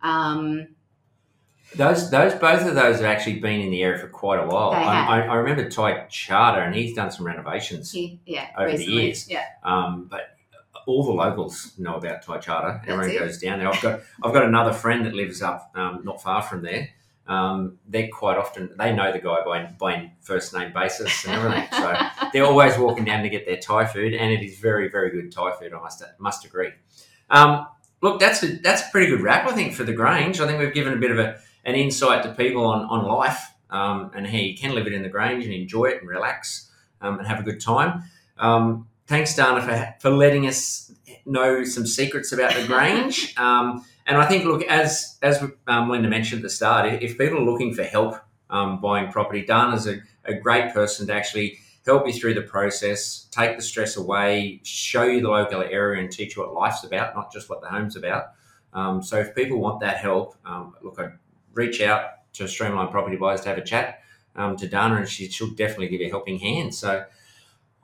Um, 0.02 0.68
Those, 1.76 2.10
those, 2.10 2.34
both 2.34 2.66
of 2.66 2.74
those 2.74 2.96
have 2.96 3.04
actually 3.04 3.38
been 3.38 3.60
in 3.60 3.70
the 3.70 3.82
area 3.84 3.98
for 3.98 4.08
quite 4.08 4.40
a 4.40 4.46
while. 4.46 4.72
They 4.72 4.78
I, 4.78 4.94
have. 4.94 5.08
I, 5.08 5.26
I 5.26 5.34
remember 5.36 5.70
Thai 5.70 6.06
Charter, 6.10 6.62
and 6.62 6.74
he's 6.74 6.94
done 6.96 7.12
some 7.12 7.24
renovations. 7.26 7.92
he- 7.92 8.18
yeah, 8.26 8.48
Over 8.58 8.76
the 8.76 8.84
years. 8.84 9.28
Yeah. 9.30 9.44
Um, 9.62 10.08
but 10.10 10.36
all 10.86 11.04
the 11.04 11.12
locals 11.12 11.72
know 11.78 11.96
about 11.96 12.22
Thai 12.22 12.38
Charter. 12.38 12.82
Everyone 12.86 13.18
goes 13.18 13.38
down 13.38 13.58
there. 13.58 13.68
I've 13.68 13.80
got 13.80 14.00
I've 14.22 14.32
got 14.32 14.44
another 14.44 14.72
friend 14.72 15.06
that 15.06 15.14
lives 15.14 15.42
up 15.42 15.70
um, 15.74 16.02
not 16.04 16.22
far 16.22 16.42
from 16.42 16.62
there. 16.62 16.90
Um, 17.26 17.78
they're 17.86 18.08
quite 18.08 18.36
often 18.36 18.70
they 18.76 18.92
know 18.92 19.12
the 19.12 19.20
guy 19.20 19.42
by 19.44 19.64
by 19.78 20.12
first 20.20 20.52
name 20.52 20.72
basis 20.72 21.24
and 21.24 21.34
everything. 21.34 21.68
So 21.72 21.96
they're 22.32 22.44
always 22.44 22.76
walking 22.76 23.04
down 23.04 23.22
to 23.22 23.28
get 23.28 23.46
their 23.46 23.58
Thai 23.58 23.86
food, 23.86 24.14
and 24.14 24.32
it 24.32 24.42
is 24.42 24.58
very 24.58 24.88
very 24.88 25.10
good 25.10 25.30
Thai 25.30 25.52
food. 25.52 25.72
I 25.72 25.80
must 25.80 26.02
must 26.18 26.44
agree. 26.44 26.70
Um, 27.30 27.66
look, 28.00 28.20
that's 28.20 28.42
a 28.42 28.56
that's 28.56 28.82
a 28.82 28.90
pretty 28.90 29.06
good 29.06 29.20
wrap, 29.20 29.46
I 29.46 29.52
think, 29.52 29.74
for 29.74 29.84
the 29.84 29.92
Grange. 29.92 30.40
I 30.40 30.46
think 30.46 30.58
we've 30.58 30.74
given 30.74 30.92
a 30.92 30.96
bit 30.96 31.10
of 31.10 31.18
a, 31.18 31.38
an 31.64 31.74
insight 31.74 32.22
to 32.24 32.34
people 32.34 32.64
on 32.64 32.84
on 32.86 33.06
life 33.06 33.52
um, 33.70 34.10
and 34.14 34.26
how 34.26 34.36
you 34.36 34.56
can 34.56 34.74
live 34.74 34.86
it 34.86 34.92
in 34.92 35.02
the 35.02 35.08
Grange 35.08 35.44
and 35.44 35.54
enjoy 35.54 35.86
it 35.86 36.00
and 36.00 36.08
relax 36.08 36.70
um, 37.00 37.18
and 37.18 37.26
have 37.26 37.40
a 37.40 37.42
good 37.42 37.60
time. 37.60 38.04
Um, 38.38 38.88
thanks, 39.10 39.34
Dana, 39.34 39.60
for, 39.60 39.94
for 39.98 40.10
letting 40.16 40.46
us 40.46 40.92
know 41.26 41.64
some 41.64 41.84
secrets 41.84 42.32
about 42.32 42.54
the 42.54 42.66
Grange. 42.66 43.34
Um, 43.50 43.84
and 44.06 44.18
I 44.18 44.26
think, 44.26 44.44
look, 44.44 44.62
as 44.64 45.18
as 45.22 45.42
um, 45.66 45.88
Linda 45.88 46.08
mentioned 46.08 46.40
at 46.40 46.42
the 46.42 46.50
start, 46.50 46.86
if, 47.02 47.16
people 47.16 47.38
are 47.38 47.44
looking 47.44 47.74
for 47.74 47.84
help 47.84 48.16
um, 48.48 48.80
buying 48.80 49.10
property, 49.10 49.44
Dana's 49.44 49.86
a, 49.86 50.00
a 50.24 50.34
great 50.34 50.72
person 50.72 51.06
to 51.06 51.14
actually 51.14 51.58
help 51.86 52.06
you 52.06 52.12
through 52.12 52.34
the 52.34 52.42
process, 52.42 53.28
take 53.30 53.56
the 53.56 53.62
stress 53.62 53.96
away, 53.96 54.60
show 54.64 55.04
you 55.04 55.20
the 55.20 55.28
local 55.28 55.62
area, 55.62 56.02
and 56.02 56.10
teach 56.10 56.36
you 56.36 56.42
what 56.42 56.52
life's 56.52 56.84
about, 56.84 57.14
not 57.14 57.32
just 57.32 57.48
what 57.48 57.60
the 57.60 57.68
home's 57.68 57.96
about. 57.96 58.32
Um, 58.72 59.02
so 59.02 59.18
if 59.18 59.34
people 59.34 59.58
want 59.58 59.80
that 59.80 59.98
help, 59.98 60.36
um, 60.44 60.74
look, 60.82 60.98
I'd 60.98 61.12
reach 61.54 61.80
out 61.80 62.32
to 62.34 62.48
Streamline 62.48 62.88
Property 62.88 63.16
Buyers 63.16 63.42
to 63.42 63.48
have 63.48 63.58
a 63.58 63.64
chat 63.64 64.02
um, 64.36 64.56
to 64.56 64.66
Dana, 64.66 64.96
and 64.96 65.08
she, 65.08 65.28
she'll 65.28 65.54
definitely 65.54 65.88
give 65.88 66.00
you 66.00 66.08
a 66.08 66.10
helping 66.10 66.38
hand. 66.38 66.74
So 66.74 67.04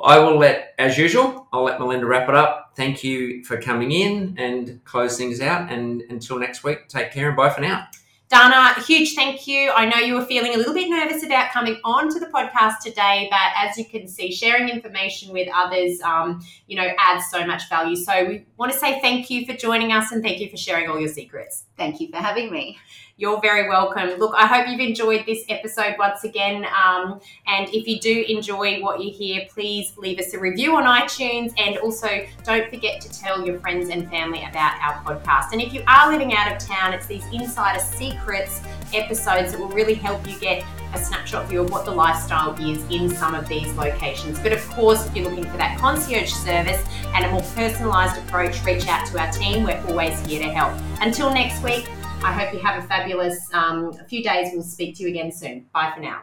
I 0.01 0.19
will 0.19 0.37
let, 0.39 0.75
as 0.79 0.99
usual, 0.99 1.49
I'll 1.53 1.65
let 1.65 1.81
Melinda 1.81 2.07
wrap 2.07 2.29
it 2.29 2.35
up. 2.35 2.73
Thank 2.77 3.03
you 3.03 3.43
for 3.45 3.61
coming 3.61 3.93
in 3.93 4.37
and 4.39 4.85
close 4.85 5.17
things 5.17 5.41
out. 5.41 5.71
And 5.71 6.03
until 6.11 6.39
next 6.39 6.63
week, 6.65 6.89
take 6.89 7.13
care 7.13 7.29
and 7.29 7.37
bye 7.37 7.51
for 7.51 7.63
now. 7.63 7.87
Dana, 8.29 8.75
huge 8.83 9.15
thank 9.15 9.47
you. 9.47 9.71
I 9.71 9.87
know 9.87 9.99
you 9.99 10.15
were 10.15 10.25
feeling 10.25 10.53
a 10.55 10.57
little 10.57 10.75
bit 10.75 10.91
nervous 10.91 11.23
about 11.23 11.53
coming 11.53 11.79
on 11.85 12.13
to 12.13 12.19
the 12.19 12.27
podcast 12.27 12.81
today, 12.83 13.29
but 13.31 13.53
as 13.57 13.79
you 13.79 13.85
can 13.85 14.09
see, 14.09 14.33
sharing 14.33 14.69
information 14.69 15.33
with 15.33 15.49
others, 15.55 16.01
um, 16.01 16.45
you 16.67 16.77
know, 16.77 16.89
adds 16.99 17.27
so 17.31 17.47
much 17.47 17.69
value. 17.69 17.95
So 17.95 18.25
we 18.25 18.45
want 18.57 18.73
to 18.73 18.79
say 18.79 19.01
thank 19.01 19.31
you 19.31 19.47
for 19.47 19.53
joining 19.53 19.93
us 19.93 20.11
and 20.11 20.25
thank 20.25 20.41
you 20.41 20.51
for 20.51 20.57
sharing 20.57 20.91
all 20.91 20.99
your 20.99 21.09
secrets. 21.09 21.66
Thank 21.77 22.01
you 22.01 22.09
for 22.09 22.17
having 22.17 22.51
me. 22.51 22.79
You're 23.19 23.41
very 23.41 23.69
welcome. 23.69 24.19
Look, 24.19 24.35
I 24.37 24.47
hope 24.47 24.69
you've 24.69 24.81
enjoyed 24.81 25.25
this 25.25 25.45
episode 25.49 25.97
once 25.99 26.25
again. 26.25 26.67
Um, 26.67 27.21
and 27.47 27.69
if 27.71 27.87
you 27.87 27.99
do 27.99 28.25
enjoy 28.29 28.81
what 28.83 29.03
you 29.03 29.11
hear, 29.11 29.47
please 29.49 29.97
leave 29.97 30.19
us 30.19 30.35
a 30.35 30.39
review 30.39 30.77
on 30.77 30.85
iTunes. 30.85 31.55
And 31.59 31.79
also, 31.79 32.09
don't 32.45 32.69
forget 32.71 33.01
to 33.01 33.11
tell 33.11 33.47
your 33.47 33.59
friends 33.61 33.89
and 33.89 34.09
family 34.11 34.45
about 34.45 34.79
our 34.83 35.03
podcast. 35.03 35.53
And 35.53 35.63
if 35.63 35.73
you 35.73 35.83
are 35.87 36.11
living 36.11 36.35
out 36.35 36.53
of 36.53 36.59
town, 36.59 36.93
it's 36.93 37.07
these 37.07 37.25
insider 37.33 37.81
secrets 37.81 38.61
episodes 38.93 39.53
that 39.53 39.61
will 39.61 39.71
really 39.71 39.95
help 39.95 40.27
you 40.27 40.39
get 40.39 40.63
a 40.97 41.05
snapshot 41.05 41.49
view 41.49 41.63
of 41.63 41.71
what 41.71 41.85
the 41.85 41.91
lifestyle 41.91 42.55
is 42.61 42.83
in 42.91 43.09
some 43.09 43.35
of 43.35 43.47
these 43.49 43.73
locations. 43.75 44.39
But 44.39 44.53
of 44.53 44.67
course, 44.71 45.07
if 45.07 45.15
you're 45.15 45.29
looking 45.29 45.45
for 45.51 45.57
that 45.57 45.79
concierge 45.79 46.33
service 46.33 46.83
and 47.15 47.25
a 47.25 47.31
more 47.31 47.43
personalised 47.43 48.19
approach, 48.27 48.65
reach 48.65 48.87
out 48.89 49.07
to 49.09 49.19
our 49.19 49.31
team. 49.31 49.65
We're 49.65 49.83
always 49.89 50.19
here 50.27 50.43
to 50.43 50.51
help. 50.51 50.73
Until 51.01 51.33
next 51.33 51.63
week, 51.63 51.89
I 52.23 52.33
hope 52.33 52.53
you 52.53 52.61
have 52.61 52.83
a 52.83 52.87
fabulous 52.87 53.39
um, 53.53 53.93
few 54.09 54.23
days. 54.23 54.51
We'll 54.53 54.63
speak 54.63 54.97
to 54.97 55.03
you 55.03 55.11
again 55.11 55.31
soon. 55.31 55.67
Bye 55.73 55.93
for 55.95 56.01
now. 56.01 56.23